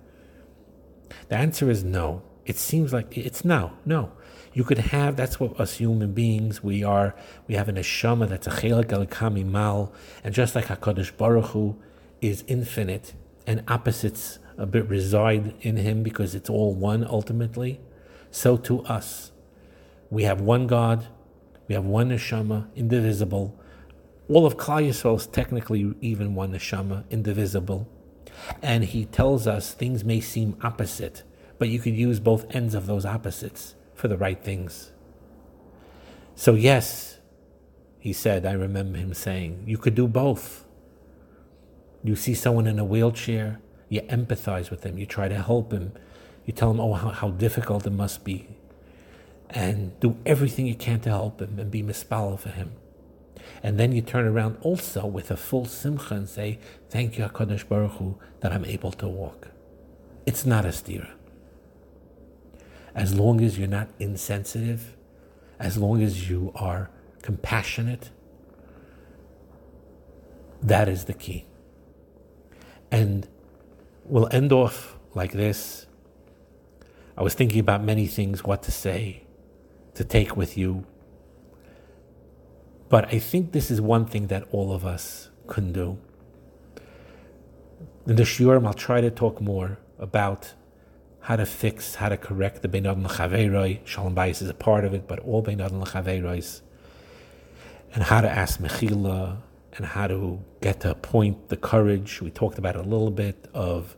The 1.29 1.35
answer 1.35 1.69
is 1.69 1.83
no. 1.83 2.21
It 2.45 2.57
seems 2.57 2.93
like 2.93 3.17
it's 3.17 3.43
no, 3.43 3.73
no. 3.85 4.11
You 4.55 4.63
could 4.63 4.77
have, 4.77 5.17
that's 5.17 5.37
what 5.37 5.59
us 5.59 5.73
human 5.73 6.13
beings, 6.13 6.63
we 6.63 6.81
are, 6.81 7.13
we 7.45 7.55
have 7.55 7.67
an 7.67 7.75
neshama 7.75 8.29
that's 8.29 8.47
a 8.47 8.51
chelik 8.51 8.89
al 8.93 9.43
mal, 9.43 9.91
and 10.23 10.33
just 10.33 10.55
like 10.55 10.67
HaKadosh 10.67 11.17
Baruch 11.17 11.47
Hu 11.47 11.75
is 12.21 12.45
infinite, 12.47 13.15
and 13.45 13.65
opposites 13.67 14.39
a 14.57 14.65
bit 14.65 14.87
reside 14.87 15.53
in 15.59 15.75
him 15.75 16.03
because 16.03 16.33
it's 16.33 16.49
all 16.49 16.73
one 16.73 17.03
ultimately, 17.03 17.81
so 18.31 18.55
to 18.55 18.81
us. 18.85 19.33
We 20.09 20.23
have 20.23 20.39
one 20.39 20.67
God, 20.67 21.07
we 21.67 21.75
have 21.75 21.83
one 21.83 22.07
neshama, 22.07 22.73
indivisible. 22.77 23.59
All 24.29 24.45
of 24.45 24.55
Klal 24.55 24.87
Yisrael 24.87 25.17
is 25.17 25.27
technically 25.27 25.93
even 25.99 26.33
one 26.33 26.53
neshama, 26.53 27.03
indivisible. 27.09 27.89
And 28.61 28.85
he 28.85 29.03
tells 29.03 29.47
us 29.47 29.73
things 29.73 30.05
may 30.05 30.21
seem 30.21 30.55
opposite, 30.63 31.23
but 31.59 31.67
you 31.67 31.79
could 31.79 31.95
use 31.95 32.21
both 32.21 32.45
ends 32.55 32.73
of 32.73 32.85
those 32.85 33.05
opposites 33.05 33.75
for 33.95 34.07
the 34.07 34.17
right 34.17 34.41
things. 34.43 34.91
So, 36.35 36.53
yes, 36.53 37.17
he 37.97 38.13
said, 38.13 38.45
I 38.45 38.51
remember 38.51 38.97
him 38.97 39.13
saying, 39.13 39.63
you 39.65 39.77
could 39.77 39.95
do 39.95 40.07
both. 40.07 40.65
You 42.03 42.15
see 42.15 42.35
someone 42.35 42.67
in 42.67 42.77
a 42.77 42.85
wheelchair, 42.85 43.61
you 43.89 44.01
empathize 44.01 44.69
with 44.69 44.81
them, 44.81 44.97
you 44.97 45.05
try 45.05 45.27
to 45.27 45.41
help 45.41 45.71
him, 45.71 45.93
you 46.45 46.53
tell 46.53 46.69
him, 46.69 46.79
oh, 46.79 46.93
how, 46.93 47.09
how 47.09 47.29
difficult 47.31 47.87
it 47.87 47.91
must 47.91 48.23
be, 48.23 48.47
and 49.49 49.99
do 50.01 50.17
everything 50.25 50.67
you 50.67 50.75
can 50.75 50.99
to 50.99 51.09
help 51.09 51.41
him 51.41 51.57
and 51.57 51.71
be 51.71 51.81
mispal 51.81 52.37
for 52.37 52.49
him. 52.49 52.73
And 53.63 53.79
then 53.79 53.91
you 53.91 54.01
turn 54.01 54.25
around 54.25 54.57
also 54.61 55.05
with 55.05 55.31
a 55.31 55.37
full 55.37 55.65
simcha 55.65 56.13
and 56.13 56.27
say, 56.27 56.59
Thank 56.89 57.17
you, 57.17 57.25
HaKadosh 57.25 57.67
Baruch 57.67 57.93
Hu, 57.93 58.17
that 58.41 58.51
I'm 58.51 58.65
able 58.65 58.91
to 58.93 59.07
walk. 59.07 59.49
It's 60.25 60.45
not 60.45 60.65
a 60.65 60.69
stira 60.69 61.11
as 62.95 63.13
long 63.13 63.41
as 63.41 63.59
you're 63.59 63.67
not 63.67 63.89
insensitive, 63.99 64.95
as 65.59 65.77
long 65.77 66.01
as 66.01 66.29
you 66.29 66.51
are 66.55 66.89
compassionate, 67.21 68.09
that 70.61 70.87
is 70.87 71.05
the 71.05 71.13
key. 71.13 71.45
And 72.89 73.27
we'll 74.05 74.29
end 74.31 74.51
off 74.53 74.97
like 75.13 75.33
this. 75.33 75.85
I 77.17 77.23
was 77.23 77.33
thinking 77.33 77.59
about 77.59 77.83
many 77.83 78.07
things, 78.07 78.43
what 78.43 78.63
to 78.63 78.71
say, 78.71 79.23
to 79.95 80.03
take 80.03 80.37
with 80.37 80.57
you. 80.57 80.85
But 82.87 83.13
I 83.13 83.19
think 83.19 83.51
this 83.51 83.69
is 83.69 83.81
one 83.81 84.05
thing 84.05 84.27
that 84.27 84.47
all 84.51 84.71
of 84.71 84.85
us 84.85 85.29
can 85.47 85.73
do. 85.73 85.97
In 88.07 88.15
the 88.15 88.23
Shurim, 88.23 88.65
I'll 88.65 88.73
try 88.73 89.01
to 89.01 89.09
talk 89.09 89.41
more 89.41 89.79
about 89.97 90.53
how 91.25 91.35
to 91.35 91.45
fix, 91.45 91.95
how 91.95 92.07
to 92.07 92.17
correct 92.17 92.61
the 92.61 92.67
Bein 92.67 92.85
Adam 92.85 93.03
L'Chaveiroi. 93.03 93.79
Shalom 93.83 94.13
Bayis 94.13 94.43
is 94.43 94.49
a 94.49 94.53
part 94.53 94.85
of 94.85 94.93
it, 94.93 95.07
but 95.07 95.17
all 95.21 95.41
Bein 95.41 95.59
Adam 95.59 95.81
L'Chaveirois. 95.81 96.61
And 97.95 98.03
how 98.03 98.21
to 98.21 98.29
ask 98.29 98.59
Mechila, 98.59 99.37
and 99.75 99.87
how 99.87 100.05
to 100.05 100.39
get 100.61 100.81
to 100.81 100.91
a 100.91 100.95
point, 100.95 101.49
the 101.49 101.57
courage. 101.57 102.21
We 102.21 102.29
talked 102.29 102.59
about 102.59 102.75
a 102.75 102.83
little 102.83 103.09
bit 103.09 103.49
of 103.55 103.97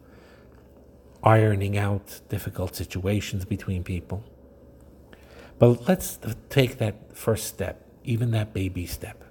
ironing 1.22 1.78
out 1.78 2.22
difficult 2.30 2.78
situations 2.78 3.44
between 3.44 3.84
people. 3.84 4.24
But 5.60 5.86
let's 5.86 6.20
take 6.50 6.78
that 6.78 7.14
first 7.14 7.48
step, 7.48 7.86
even 8.06 8.32
that 8.32 8.54
baby 8.54 8.86
step. 8.86 9.22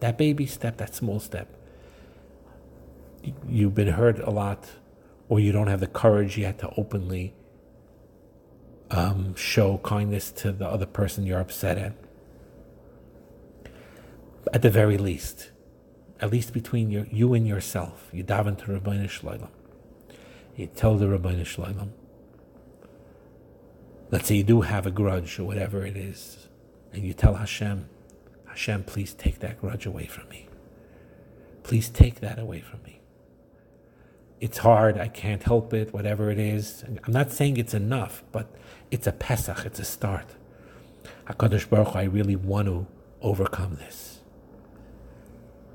That 0.00 0.18
baby 0.18 0.44
step, 0.44 0.76
that 0.76 0.94
small 0.94 1.20
step. 1.20 1.48
You've 3.48 3.74
been 3.74 3.88
hurt 3.88 4.18
a 4.18 4.30
lot 4.30 4.68
or 5.28 5.40
you 5.40 5.52
don't 5.52 5.66
have 5.66 5.80
the 5.80 5.86
courage 5.86 6.38
yet 6.38 6.58
to 6.58 6.72
openly 6.76 7.34
um, 8.90 9.34
show 9.34 9.78
kindness 9.78 10.30
to 10.30 10.52
the 10.52 10.66
other 10.66 10.86
person 10.86 11.26
you're 11.26 11.40
upset 11.40 11.78
at. 11.78 11.92
At 14.52 14.62
the 14.62 14.70
very 14.70 14.96
least, 14.96 15.50
at 16.20 16.30
least 16.30 16.52
between 16.52 16.90
your, 16.90 17.06
you 17.10 17.34
and 17.34 17.46
yourself, 17.46 18.08
you 18.12 18.22
daven 18.22 18.56
to 18.58 18.66
Rabbeinu 18.66 19.06
Shloim. 19.06 19.48
You 20.54 20.68
tell 20.68 20.96
the 20.96 21.06
Rabbeinu 21.06 21.42
Shloim. 21.42 21.90
Let's 24.10 24.28
say 24.28 24.36
you 24.36 24.44
do 24.44 24.60
have 24.60 24.86
a 24.86 24.92
grudge 24.92 25.40
or 25.40 25.44
whatever 25.44 25.84
it 25.84 25.96
is, 25.96 26.48
and 26.92 27.02
you 27.02 27.12
tell 27.12 27.34
Hashem, 27.34 27.88
Hashem, 28.46 28.84
please 28.84 29.12
take 29.12 29.40
that 29.40 29.60
grudge 29.60 29.84
away 29.84 30.06
from 30.06 30.28
me. 30.28 30.48
Please 31.64 31.88
take 31.88 32.20
that 32.20 32.38
away 32.38 32.60
from 32.60 32.80
me 32.84 32.95
it's 34.40 34.58
hard, 34.58 34.98
I 34.98 35.08
can't 35.08 35.42
help 35.42 35.72
it, 35.72 35.92
whatever 35.92 36.30
it 36.30 36.38
is. 36.38 36.84
I'm 37.04 37.12
not 37.12 37.32
saying 37.32 37.56
it's 37.56 37.74
enough, 37.74 38.22
but 38.32 38.54
it's 38.90 39.06
a 39.06 39.12
Pesach, 39.12 39.64
it's 39.64 39.78
a 39.78 39.84
start. 39.84 40.34
HaKadosh 41.26 41.68
Baruch 41.68 41.88
Hu, 41.88 41.98
I 41.98 42.02
really 42.04 42.36
want 42.36 42.66
to 42.66 42.86
overcome 43.22 43.76
this. 43.76 44.20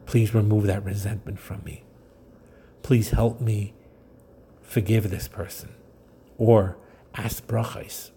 Please 0.05 0.33
remove 0.33 0.67
that 0.67 0.83
resentment 0.83 1.39
from 1.39 1.63
me. 1.63 1.83
Please 2.83 3.11
help 3.11 3.41
me 3.41 3.73
forgive 4.61 5.09
this 5.09 5.27
person. 5.27 5.73
Or 6.37 6.77
ask 7.15 7.45
brachas. 7.47 8.11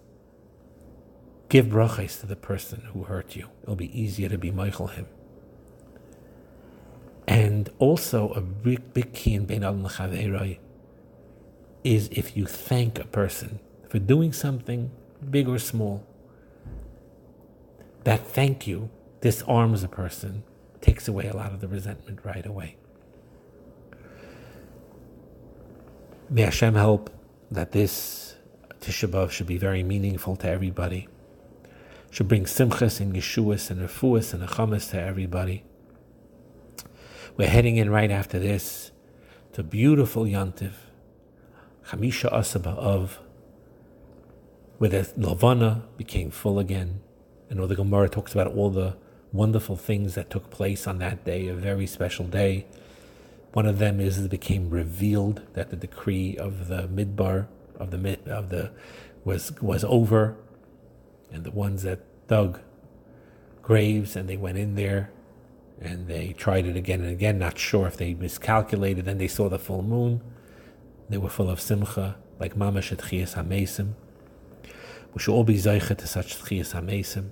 Give 1.49 1.65
brachas 1.65 2.19
to 2.21 2.25
the 2.25 2.35
person 2.35 2.81
who 2.93 3.03
hurt 3.03 3.35
you. 3.35 3.49
It'll 3.63 3.75
be 3.75 3.99
easier 3.99 4.29
to 4.29 4.37
be 4.37 4.51
mochel 4.51 4.91
him. 4.91 5.07
And 7.27 7.69
also 7.79 8.29
a 8.29 8.41
big, 8.41 8.93
big 8.93 9.13
key 9.13 9.33
in 9.33 9.45
Bein 9.45 9.63
L'Chaveiroi 9.63 10.59
is 11.83 12.09
if 12.11 12.35
you 12.37 12.45
thank 12.45 12.99
a 12.99 13.05
person 13.05 13.59
for 13.89 13.99
doing 13.99 14.33
something 14.33 14.91
big 15.29 15.47
or 15.47 15.59
small, 15.59 16.05
that 18.03 18.25
thank 18.27 18.67
you 18.67 18.89
disarms 19.21 19.83
a 19.83 19.87
person, 19.87 20.43
takes 20.81 21.07
away 21.07 21.27
a 21.27 21.35
lot 21.35 21.51
of 21.51 21.61
the 21.61 21.67
resentment 21.67 22.19
right 22.23 22.45
away. 22.45 22.77
May 26.29 26.43
Hashem 26.43 26.75
help 26.75 27.09
that 27.51 27.71
this 27.71 28.35
Tisha 28.81 29.07
B'Av 29.07 29.31
should 29.31 29.47
be 29.47 29.57
very 29.57 29.83
meaningful 29.83 30.35
to 30.37 30.49
everybody. 30.49 31.07
Should 32.11 32.27
bring 32.27 32.45
simchas 32.45 32.99
and 32.99 33.13
yeshuas 33.13 33.71
and 33.71 33.81
refuas 33.81 34.33
and 34.33 34.43
achamas 34.43 34.89
to 34.89 35.01
everybody. 35.01 35.63
We're 37.37 37.49
heading 37.49 37.75
in 37.75 37.89
right 37.89 38.11
after 38.11 38.39
this 38.39 38.91
to 39.51 39.61
beautiful 39.61 40.23
Yantiv, 40.23 40.71
Chamisha 41.87 42.31
Asaba 42.31 42.77
of, 42.77 43.19
where 44.77 44.89
the 44.89 44.99
Lavana 45.17 45.81
became 45.97 46.31
full 46.31 46.59
again. 46.59 47.01
And 47.49 47.59
all 47.59 47.67
the 47.67 47.75
Gemara 47.75 48.07
talks 48.07 48.31
about 48.31 48.47
all 48.55 48.69
the 48.69 48.95
wonderful 49.33 49.75
things 49.75 50.15
that 50.15 50.29
took 50.29 50.49
place 50.49 50.87
on 50.87 50.99
that 50.99 51.25
day, 51.25 51.49
a 51.49 51.53
very 51.53 51.85
special 51.85 52.25
day. 52.25 52.67
One 53.51 53.65
of 53.65 53.79
them 53.79 53.99
is 53.99 54.17
it 54.17 54.31
became 54.31 54.69
revealed 54.69 55.41
that 55.55 55.71
the 55.71 55.75
decree 55.75 56.37
of 56.37 56.69
the 56.69 56.87
midbar 56.87 57.47
of 57.77 57.91
the 57.91 57.97
mid, 57.97 58.25
of 58.29 58.47
the 58.47 58.71
was 59.25 59.51
was 59.61 59.83
over, 59.83 60.37
and 61.33 61.43
the 61.43 61.51
ones 61.51 61.83
that 61.83 61.99
dug 62.29 62.61
graves 63.61 64.15
and 64.15 64.29
they 64.29 64.37
went 64.37 64.57
in 64.57 64.75
there 64.75 65.11
and 65.79 66.07
they 66.07 66.33
tried 66.33 66.65
it 66.65 66.75
again 66.75 67.01
and 67.01 67.09
again, 67.09 67.37
not 67.37 67.57
sure 67.57 67.87
if 67.87 67.97
they 67.97 68.13
miscalculated. 68.13 69.05
Then 69.05 69.17
they 69.17 69.27
saw 69.27 69.49
the 69.49 69.59
full 69.59 69.81
moon. 69.81 70.21
They 71.09 71.17
were 71.17 71.29
full 71.29 71.49
of 71.49 71.61
simcha, 71.61 72.17
like 72.39 72.55
mamash 72.55 72.91
at 72.91 72.99
Chias 72.99 73.35
HaMesim. 73.35 73.93
We 75.13 75.19
should 75.19 75.33
all 75.33 75.43
be 75.43 75.55
zeicha 75.55 75.97
to 75.97 76.07
such 76.07 76.41
Chias 76.43 76.73
HaMesim. 76.73 77.29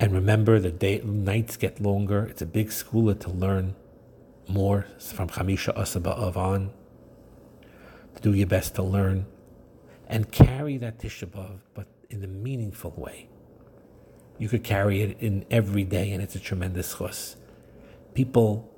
And 0.00 0.12
remember, 0.12 0.58
the 0.58 0.72
day, 0.72 1.00
nights 1.04 1.56
get 1.56 1.80
longer. 1.80 2.24
It's 2.24 2.42
a 2.42 2.46
big 2.46 2.72
school 2.72 3.14
to 3.14 3.30
learn 3.30 3.76
more 4.48 4.86
from 4.98 5.28
Chamisha 5.28 5.76
Asaba 5.76 6.10
of 6.16 6.36
on. 6.36 6.72
To 8.16 8.22
do 8.22 8.32
your 8.34 8.48
best 8.48 8.74
to 8.76 8.82
learn 8.82 9.26
and 10.08 10.30
carry 10.30 10.76
that 10.78 10.98
Tisha 10.98 11.26
B'Av, 11.26 11.60
but 11.72 11.86
in 12.10 12.22
a 12.22 12.26
meaningful 12.26 12.92
way. 12.96 13.28
You 14.42 14.48
could 14.48 14.64
carry 14.64 15.02
it 15.02 15.18
in 15.20 15.46
every 15.52 15.84
day, 15.84 16.10
and 16.10 16.20
it's 16.20 16.34
a 16.34 16.40
tremendous 16.40 16.96
chus. 16.98 17.36
People, 18.12 18.68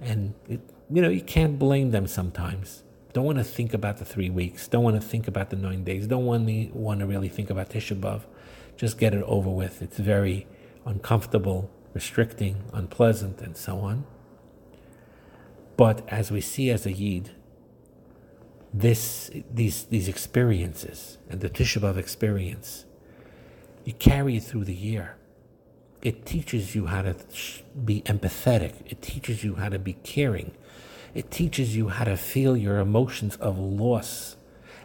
and 0.00 0.34
it, 0.48 0.60
you 0.88 1.02
know, 1.02 1.08
you 1.08 1.20
can't 1.20 1.58
blame 1.58 1.90
them 1.90 2.06
sometimes. 2.06 2.84
Don't 3.12 3.24
want 3.24 3.38
to 3.38 3.42
think 3.42 3.74
about 3.74 3.96
the 3.96 4.04
three 4.04 4.30
weeks. 4.30 4.68
Don't 4.68 4.84
want 4.84 4.94
to 4.94 5.02
think 5.02 5.26
about 5.26 5.50
the 5.50 5.56
nine 5.56 5.82
days. 5.82 6.06
Don't 6.06 6.26
want 6.26 6.46
to 6.46 6.68
want 6.72 7.00
to 7.00 7.06
really 7.06 7.28
think 7.28 7.50
about 7.50 7.70
Tisha 7.70 7.98
B'av. 7.98 8.20
just 8.76 8.98
get 8.98 9.12
it 9.12 9.24
over 9.24 9.50
with. 9.50 9.82
It's 9.82 9.98
very 9.98 10.46
uncomfortable, 10.86 11.68
restricting, 11.92 12.62
unpleasant, 12.72 13.40
and 13.40 13.56
so 13.56 13.80
on. 13.80 14.04
But 15.76 16.08
as 16.08 16.30
we 16.30 16.40
see 16.40 16.70
as 16.70 16.86
a 16.86 16.92
Yid, 16.92 17.32
this, 18.72 19.28
these, 19.52 19.86
these 19.86 20.06
experiences 20.06 21.18
and 21.28 21.40
the 21.40 21.50
Tisha 21.50 21.80
B'Av 21.80 21.96
experience, 21.96 22.84
you 23.84 23.92
carry 23.94 24.36
it 24.36 24.44
through 24.44 24.64
the 24.64 24.74
year. 24.74 25.16
It 26.02 26.24
teaches 26.24 26.74
you 26.74 26.86
how 26.86 27.02
to 27.02 27.14
be 27.84 28.02
empathetic. 28.02 28.74
It 28.86 29.02
teaches 29.02 29.44
you 29.44 29.56
how 29.56 29.68
to 29.68 29.78
be 29.78 29.94
caring. 29.94 30.52
It 31.14 31.30
teaches 31.30 31.76
you 31.76 31.88
how 31.88 32.04
to 32.04 32.16
feel 32.16 32.56
your 32.56 32.78
emotions 32.78 33.36
of 33.36 33.58
loss. 33.58 34.36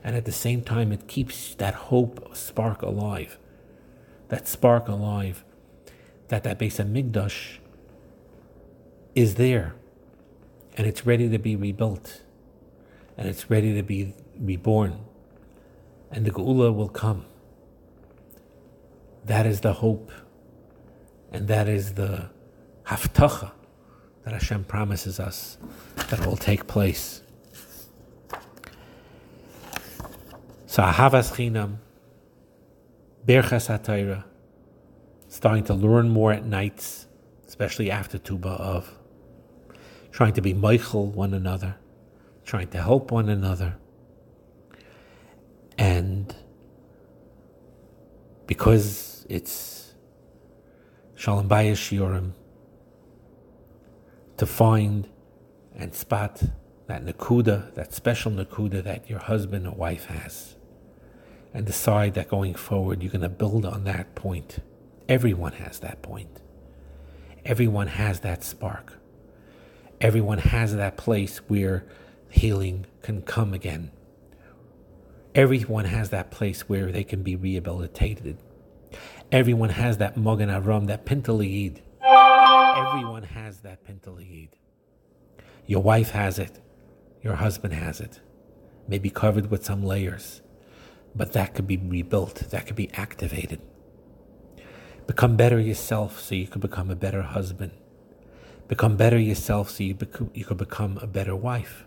And 0.04 0.16
at 0.16 0.26
the 0.26 0.32
same 0.32 0.62
time, 0.62 0.92
it 0.92 1.08
keeps 1.08 1.56
that 1.56 1.74
hope 1.74 2.36
spark 2.36 2.82
alive. 2.82 3.38
That 4.28 4.48
spark 4.48 4.88
alive. 4.88 5.44
That 6.28 6.44
that 6.44 6.60
Beis 6.60 6.84
Hamikdash 6.84 7.60
is 9.14 9.36
there. 9.36 9.76
And 10.76 10.86
it's 10.86 11.06
ready 11.06 11.30
to 11.30 11.38
be 11.38 11.56
rebuilt. 11.56 12.24
And 13.18 13.28
it's 13.30 13.50
ready 13.50 13.74
to 13.76 13.84
be 13.84 14.14
reborn. 14.38 15.00
And 16.12 16.26
the 16.26 16.32
Geula 16.32 16.76
will 16.76 16.90
come. 16.90 17.26
That 19.26 19.46
is 19.46 19.62
the 19.62 19.74
hope. 19.74 20.12
And 21.32 21.48
that 21.48 21.68
is 21.68 21.94
the 21.96 22.30
haftacha 22.86 23.52
that 24.24 24.34
Hashem 24.34 24.64
promises 24.66 25.20
us 25.20 25.58
that 26.10 26.26
will 26.26 26.38
take 26.38 26.68
place. 26.68 27.22
So 30.66 30.84
Ahavas 30.84 31.34
Chinam, 31.34 31.78
Berchas 33.26 33.68
HaTorah, 33.70 34.24
starting 35.28 35.64
to 35.66 35.74
learn 35.74 36.10
more 36.10 36.32
at 36.32 36.46
nights, 36.46 37.08
especially 37.48 37.90
after 37.90 38.18
Tu 38.18 38.38
B'Av, 38.38 38.86
trying 40.12 40.34
to 40.34 40.42
be 40.42 40.54
mochel 40.54 41.12
one 41.12 41.34
another, 41.34 41.78
trying 42.46 42.68
to 42.70 42.82
help 42.82 43.12
one 43.12 43.30
another, 43.30 43.78
and 45.78 46.36
because 48.48 49.26
it's 49.30 49.94
Shalom 51.16 51.48
Bayis 51.50 51.78
Shiurim, 51.78 52.34
to 54.38 54.46
find 54.46 55.08
and 55.76 55.94
spot 55.94 56.44
that 56.88 57.06
nakuda, 57.06 57.74
that 57.76 57.94
special 57.94 58.32
nakuda 58.32 58.84
that 58.84 59.10
your 59.10 59.20
husband 59.20 59.66
or 59.66 59.74
wife 59.74 60.06
has, 60.06 60.56
and 61.54 61.66
decide 61.66 62.14
that 62.14 62.30
going 62.30 62.54
forward 62.54 63.02
you're 63.02 63.12
going 63.12 63.22
to 63.22 63.30
build 63.30 63.66
on 63.66 63.86
that 63.86 64.14
point. 64.16 64.60
Everyone 65.08 65.54
has 65.54 65.80
that 65.80 66.02
point. 66.02 66.42
Everyone 67.46 67.88
has 67.88 68.22
that 68.22 68.44
spark. 68.44 68.98
Everyone 70.02 70.40
has 70.40 70.76
that 70.76 70.98
place 70.98 71.38
where 71.48 71.86
healing 72.30 72.86
can 73.02 73.22
come 73.22 73.54
again. 73.54 73.92
Everyone 75.36 75.84
has 75.84 76.12
that 76.12 76.32
place 76.32 76.69
where 76.69 76.93
they 76.93 77.04
can 77.04 77.21
be 77.21 77.36
rehabilitated. 77.36 78.38
Everyone 79.34 79.69
has 79.69 79.98
that 79.98 80.15
Mogan 80.15 80.50
Avram, 80.50 80.88
that 80.88 81.06
Pintaliyid, 81.06 81.82
Everyone 82.02 83.24
has 83.24 83.60
that 83.62 83.86
Pintaliyid. 83.86 84.50
Your 85.65 85.82
wife 85.82 86.12
has 86.12 86.39
it. 86.39 86.62
Your 87.21 87.36
husband 87.36 87.74
has 87.74 88.00
it. 88.00 88.21
Maybe 88.88 89.10
covered 89.10 89.52
with 89.52 89.65
some 89.65 89.84
layers. 89.84 90.41
But 91.15 91.34
that 91.34 91.54
could 91.54 91.67
be 91.67 91.78
rebuilt. 91.78 92.36
That 92.52 92.65
could 92.67 92.76
be 92.76 92.89
activated. 92.93 93.62
Become 95.08 95.36
better 95.36 95.60
yourself 95.60 96.19
so 96.19 96.36
you 96.36 96.48
could 96.48 96.62
become 96.62 96.89
a 96.89 96.95
better 96.95 97.24
husband. 97.24 97.71
Become 98.67 98.98
better 98.98 99.19
yourself 99.19 99.69
so 99.69 99.84
you, 99.84 99.95
bec- 99.95 100.30
you 100.34 100.45
could 100.45 100.58
become 100.58 100.98
a 101.02 101.08
better 101.08 101.36
wife. 101.36 101.85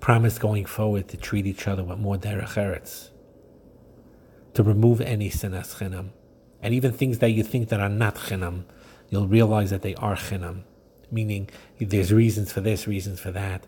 Promise 0.00 0.38
going 0.38 0.64
forward 0.64 1.08
to 1.08 1.16
treat 1.16 1.46
each 1.46 1.66
other 1.66 1.84
with 1.84 1.98
more 1.98 2.16
derech 2.16 2.54
eretz. 2.54 3.10
To 4.54 4.62
remove 4.62 5.00
any 5.00 5.30
sinas 5.30 5.76
chinam. 5.76 6.10
And 6.62 6.74
even 6.74 6.92
things 6.92 7.18
that 7.18 7.30
you 7.30 7.42
think 7.42 7.68
that 7.68 7.80
are 7.80 7.88
not 7.88 8.16
chinam, 8.16 8.64
you'll 9.10 9.28
realize 9.28 9.70
that 9.70 9.82
they 9.82 9.94
are 9.96 10.16
chinam, 10.16 10.62
meaning 11.10 11.48
there's 11.78 12.12
reasons 12.12 12.52
for 12.52 12.60
this, 12.60 12.86
reasons 12.86 13.20
for 13.20 13.30
that, 13.30 13.66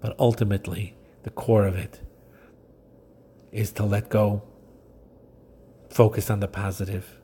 but 0.00 0.14
ultimately 0.18 0.94
the 1.24 1.30
core 1.30 1.66
of 1.66 1.76
it 1.76 2.00
is 3.50 3.72
to 3.72 3.84
let 3.84 4.08
go, 4.08 4.42
focus 5.90 6.30
on 6.30 6.40
the 6.40 6.48
positive, 6.48 7.18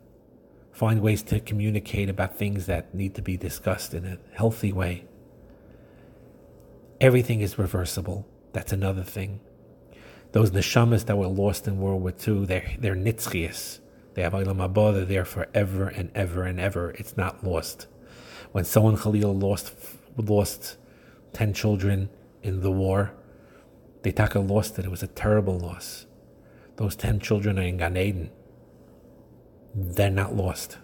find 0.73 1.01
ways 1.01 1.23
to 1.23 1.39
communicate 1.39 2.09
about 2.09 2.37
things 2.37 2.67
that 2.67 2.95
need 2.95 3.15
to 3.15 3.23
be 3.23 3.37
discussed 3.37 3.95
in 3.95 4.05
a 4.05 4.19
healthy 4.33 4.73
way. 4.73 5.05
Everything 7.01 7.41
is 7.41 7.59
reversible. 7.59 8.27
That's 8.55 8.73
another 8.73 9.03
thing. 9.03 9.41
Those 10.33 10.53
neshamas 10.53 11.05
that 11.07 11.19
were 11.19 11.27
lost 11.27 11.69
in 11.69 11.79
World 11.79 12.03
War 12.03 12.15
II, 12.27 12.47
they're, 12.47 12.75
they're 12.79 12.97
nitzchias. 12.97 13.81
They 14.15 14.23
have 14.23 14.33
Olam 14.33 14.57
Haba, 14.57 14.95
they're 14.95 15.05
there 15.05 15.25
forever 15.25 15.89
and 15.89 16.11
ever 16.15 16.45
and 16.45 16.59
ever. 16.61 16.93
It's 16.93 17.17
not 17.17 17.45
lost. 17.45 17.89
When 18.53 18.65
someone 18.65 18.97
Khalil 18.97 19.35
lost 19.35 19.75
lost 20.17 20.77
ten 21.33 21.53
children 21.53 22.09
in 22.45 22.61
the 22.61 22.71
war, 22.71 23.13
they 24.03 24.13
taka 24.13 24.39
lost 24.39 24.79
it. 24.79 24.85
It 24.85 24.91
was 24.93 25.03
a 25.03 25.09
terrible 25.09 25.59
loss. 25.59 26.07
Those 26.77 26.95
ten 26.95 27.19
children 27.19 27.59
are 27.59 27.63
in 27.63 27.79
Gan 27.79 27.97
Eden. 27.97 28.31
They're 29.75 30.11
not 30.11 30.37
lost. 30.37 30.79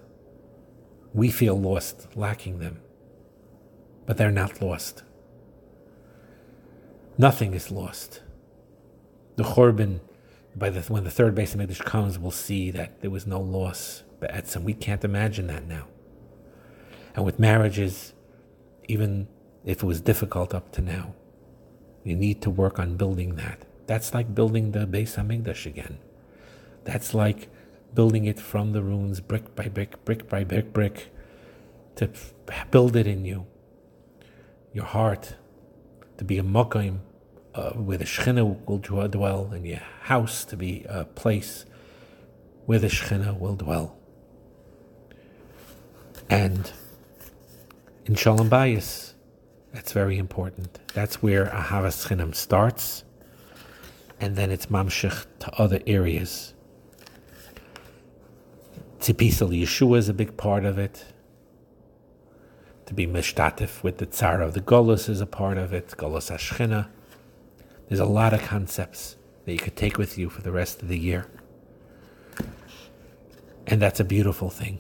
We 1.14 1.30
feel 1.30 1.58
lost, 1.58 2.08
lacking 2.16 2.58
them. 2.58 2.80
But 4.06 4.16
they're 4.16 4.32
not 4.32 4.60
lost. 4.60 5.04
Nothing 7.20 7.52
is 7.52 7.70
lost. 7.70 8.22
The 9.36 9.42
Churban 9.42 10.00
by 10.56 10.70
the 10.70 10.80
when 10.90 11.04
the 11.04 11.10
third 11.10 11.34
Beis 11.34 11.54
Hamikdash 11.54 11.84
comes, 11.84 12.18
we'll 12.18 12.30
see 12.30 12.70
that 12.70 13.02
there 13.02 13.10
was 13.10 13.26
no 13.26 13.38
loss. 13.38 14.04
But 14.20 14.48
some, 14.48 14.64
we 14.64 14.72
can't 14.72 15.04
imagine 15.04 15.46
that 15.48 15.68
now. 15.68 15.86
And 17.14 17.26
with 17.26 17.38
marriages, 17.38 18.14
even 18.88 19.28
if 19.66 19.82
it 19.82 19.86
was 19.86 20.00
difficult 20.00 20.54
up 20.54 20.72
to 20.72 20.80
now, 20.80 21.12
you 22.04 22.16
need 22.16 22.40
to 22.40 22.48
work 22.48 22.78
on 22.78 22.96
building 22.96 23.34
that. 23.34 23.66
That's 23.86 24.14
like 24.14 24.34
building 24.34 24.72
the 24.72 24.86
Beis 24.86 25.16
Hamikdash 25.16 25.66
again. 25.66 25.98
That's 26.84 27.12
like 27.12 27.50
building 27.92 28.24
it 28.24 28.40
from 28.40 28.72
the 28.72 28.80
ruins, 28.80 29.20
brick 29.20 29.54
by 29.54 29.68
brick, 29.68 30.02
brick 30.06 30.26
by 30.26 30.42
brick, 30.44 30.72
brick, 30.72 31.12
to 31.96 32.08
build 32.70 32.96
it 32.96 33.06
in 33.06 33.26
you, 33.26 33.44
your 34.72 34.86
heart, 34.86 35.34
to 36.16 36.24
be 36.24 36.38
a 36.38 36.42
mokaim 36.42 37.00
uh, 37.54 37.70
where 37.72 37.98
the 37.98 38.04
Shekhinah 38.04 38.66
will 38.66 38.78
dwell, 39.08 39.50
and 39.52 39.66
your 39.66 39.80
house 40.02 40.44
to 40.46 40.56
be 40.56 40.84
a 40.88 41.04
place 41.04 41.64
where 42.66 42.78
the 42.78 42.88
Shekhinah 42.88 43.38
will 43.38 43.56
dwell. 43.56 43.96
And 46.28 46.70
in 48.06 48.14
Shalom 48.14 48.48
Bayis, 48.48 49.14
that's 49.72 49.92
very 49.92 50.18
important. 50.18 50.78
That's 50.94 51.22
where 51.22 51.46
Ahavas 51.46 52.06
Chinam 52.06 52.34
starts, 52.34 53.04
and 54.20 54.36
then 54.36 54.50
it's 54.50 54.66
mamshich 54.66 55.26
to 55.40 55.52
other 55.60 55.80
areas. 55.86 56.54
Tzipisa 59.00 59.48
Yeshua 59.48 59.98
is 59.98 60.08
a 60.08 60.14
big 60.14 60.36
part 60.36 60.64
of 60.64 60.78
it. 60.78 61.06
To 62.86 62.94
be 62.94 63.06
mishtatif 63.06 63.82
with 63.82 63.98
the 63.98 64.06
tsar 64.06 64.42
of 64.42 64.52
the 64.52 64.60
Golos 64.60 65.08
is 65.08 65.20
a 65.20 65.26
part 65.26 65.56
of 65.56 65.72
it. 65.72 65.88
Golos 65.96 66.30
Ashchina. 66.30 66.88
There's 67.90 67.98
a 67.98 68.04
lot 68.04 68.32
of 68.32 68.40
concepts 68.42 69.16
that 69.44 69.52
you 69.52 69.58
could 69.58 69.74
take 69.74 69.98
with 69.98 70.16
you 70.16 70.30
for 70.30 70.42
the 70.42 70.52
rest 70.52 70.80
of 70.80 70.86
the 70.86 70.96
year. 70.96 71.26
And 73.66 73.82
that's 73.82 73.98
a 73.98 74.04
beautiful 74.04 74.48
thing. 74.48 74.78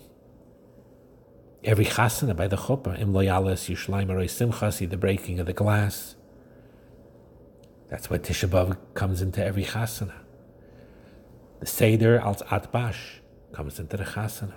Every 1.64 1.86
chasana 1.86 2.36
by 2.36 2.46
the 2.46 2.56
chuppah, 2.56 3.00
im 3.00 3.12
loyalis 3.12 3.68
yushleim 3.68 4.06
simchasi, 4.06 4.88
the 4.88 4.96
breaking 4.96 5.40
of 5.40 5.46
the 5.46 5.52
glass. 5.52 6.14
That's 7.88 8.08
why 8.08 8.18
Tisha 8.18 8.48
B'Av 8.48 8.76
comes 8.94 9.20
into 9.20 9.44
every 9.44 9.64
chasana. 9.64 10.14
The 11.58 11.66
Seder 11.66 12.20
als 12.20 12.42
Atbash 12.42 13.18
comes 13.52 13.80
into 13.80 13.96
the 13.96 14.04
chasana, 14.04 14.54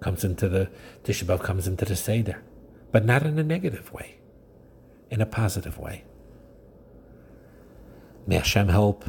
comes 0.00 0.24
into 0.24 0.48
the 0.48 0.68
Tisha 1.04 1.22
B'Av 1.22 1.44
comes 1.44 1.68
into 1.68 1.84
the 1.84 1.94
Seder, 1.94 2.42
but 2.90 3.04
not 3.04 3.22
in 3.22 3.38
a 3.38 3.44
negative 3.44 3.92
way, 3.92 4.18
in 5.12 5.20
a 5.20 5.26
positive 5.26 5.78
way. 5.78 6.02
May 8.28 8.36
Hashem 8.36 8.68
help 8.68 9.06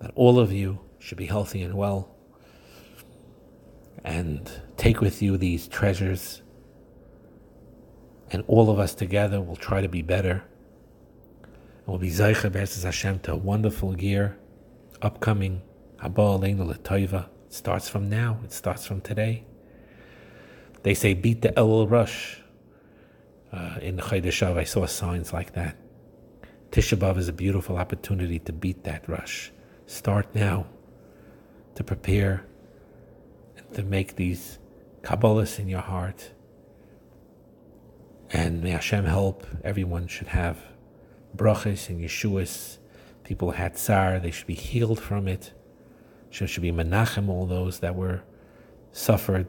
that 0.00 0.10
all 0.14 0.38
of 0.38 0.50
you 0.50 0.80
should 0.98 1.18
be 1.18 1.26
healthy 1.26 1.60
and 1.60 1.74
well 1.74 2.16
and 4.02 4.50
take 4.78 5.02
with 5.02 5.20
you 5.20 5.36
these 5.36 5.68
treasures. 5.68 6.40
And 8.30 8.42
all 8.46 8.70
of 8.70 8.78
us 8.78 8.94
together 8.94 9.42
will 9.42 9.56
try 9.56 9.82
to 9.82 9.88
be 9.88 10.00
better. 10.00 10.44
And 11.42 11.86
we'll 11.86 11.98
be 11.98 12.08
Zaycha 12.08 12.50
B'Ezus 12.50 12.84
Hashem 12.84 13.18
to 13.20 13.32
a 13.32 13.36
wonderful 13.36 14.00
year 14.00 14.38
upcoming 15.02 15.60
Haba. 15.98 17.26
It 17.26 17.52
starts 17.52 17.86
from 17.90 18.08
now. 18.08 18.40
It 18.44 18.52
starts 18.52 18.86
from 18.86 19.02
today. 19.02 19.44
They 20.84 20.94
say 20.94 21.12
beat 21.12 21.42
the 21.42 21.50
Elul 21.50 21.90
Rush. 21.90 22.40
Uh, 23.52 23.76
in 23.82 23.96
the 23.96 24.02
Chodesh 24.02 24.56
I 24.56 24.64
saw 24.64 24.86
signs 24.86 25.34
like 25.34 25.52
that. 25.52 25.76
Tisha 26.70 26.98
B'Av 26.98 27.16
is 27.16 27.28
a 27.28 27.32
beautiful 27.32 27.78
opportunity 27.78 28.38
to 28.40 28.52
beat 28.52 28.84
that 28.84 29.08
rush. 29.08 29.52
Start 29.86 30.34
now 30.34 30.66
to 31.74 31.82
prepare 31.82 32.44
and 33.56 33.72
to 33.74 33.82
make 33.82 34.16
these 34.16 34.58
Kabbalahs 35.00 35.58
in 35.58 35.68
your 35.68 35.80
heart. 35.80 36.32
And 38.30 38.62
may 38.62 38.70
Hashem 38.70 39.06
help. 39.06 39.46
Everyone 39.64 40.06
should 40.08 40.26
have 40.28 40.58
brachas 41.34 41.88
and 41.88 42.02
Yeshuas. 42.02 42.76
People 43.24 43.52
had 43.52 43.76
tsar, 43.76 44.18
they 44.18 44.30
should 44.30 44.46
be 44.46 44.54
healed 44.54 45.00
from 45.00 45.26
it. 45.26 45.52
Should 46.28 46.60
be 46.60 46.70
menachem 46.70 47.30
all 47.30 47.46
those 47.46 47.78
that 47.80 47.94
were 47.94 48.22
suffered. 48.92 49.46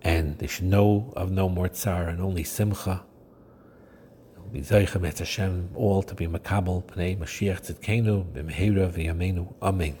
And 0.00 0.38
they 0.38 0.46
should 0.46 0.66
know 0.66 1.12
of 1.16 1.32
no 1.32 1.48
more 1.48 1.68
tsar 1.68 2.08
and 2.08 2.20
only 2.20 2.44
simcha. 2.44 3.02
Be 4.52 4.60
Hashem 4.60 5.70
all 5.74 6.02
to 6.02 6.14
be 6.14 6.26
makabel, 6.26 6.84
Pnei 6.84 7.16
Mashiach 7.16 7.62
Tzidkenu, 7.62 8.26
B'mehera 8.34 8.92
v'yameinu. 8.92 9.50
Amen. 9.62 9.96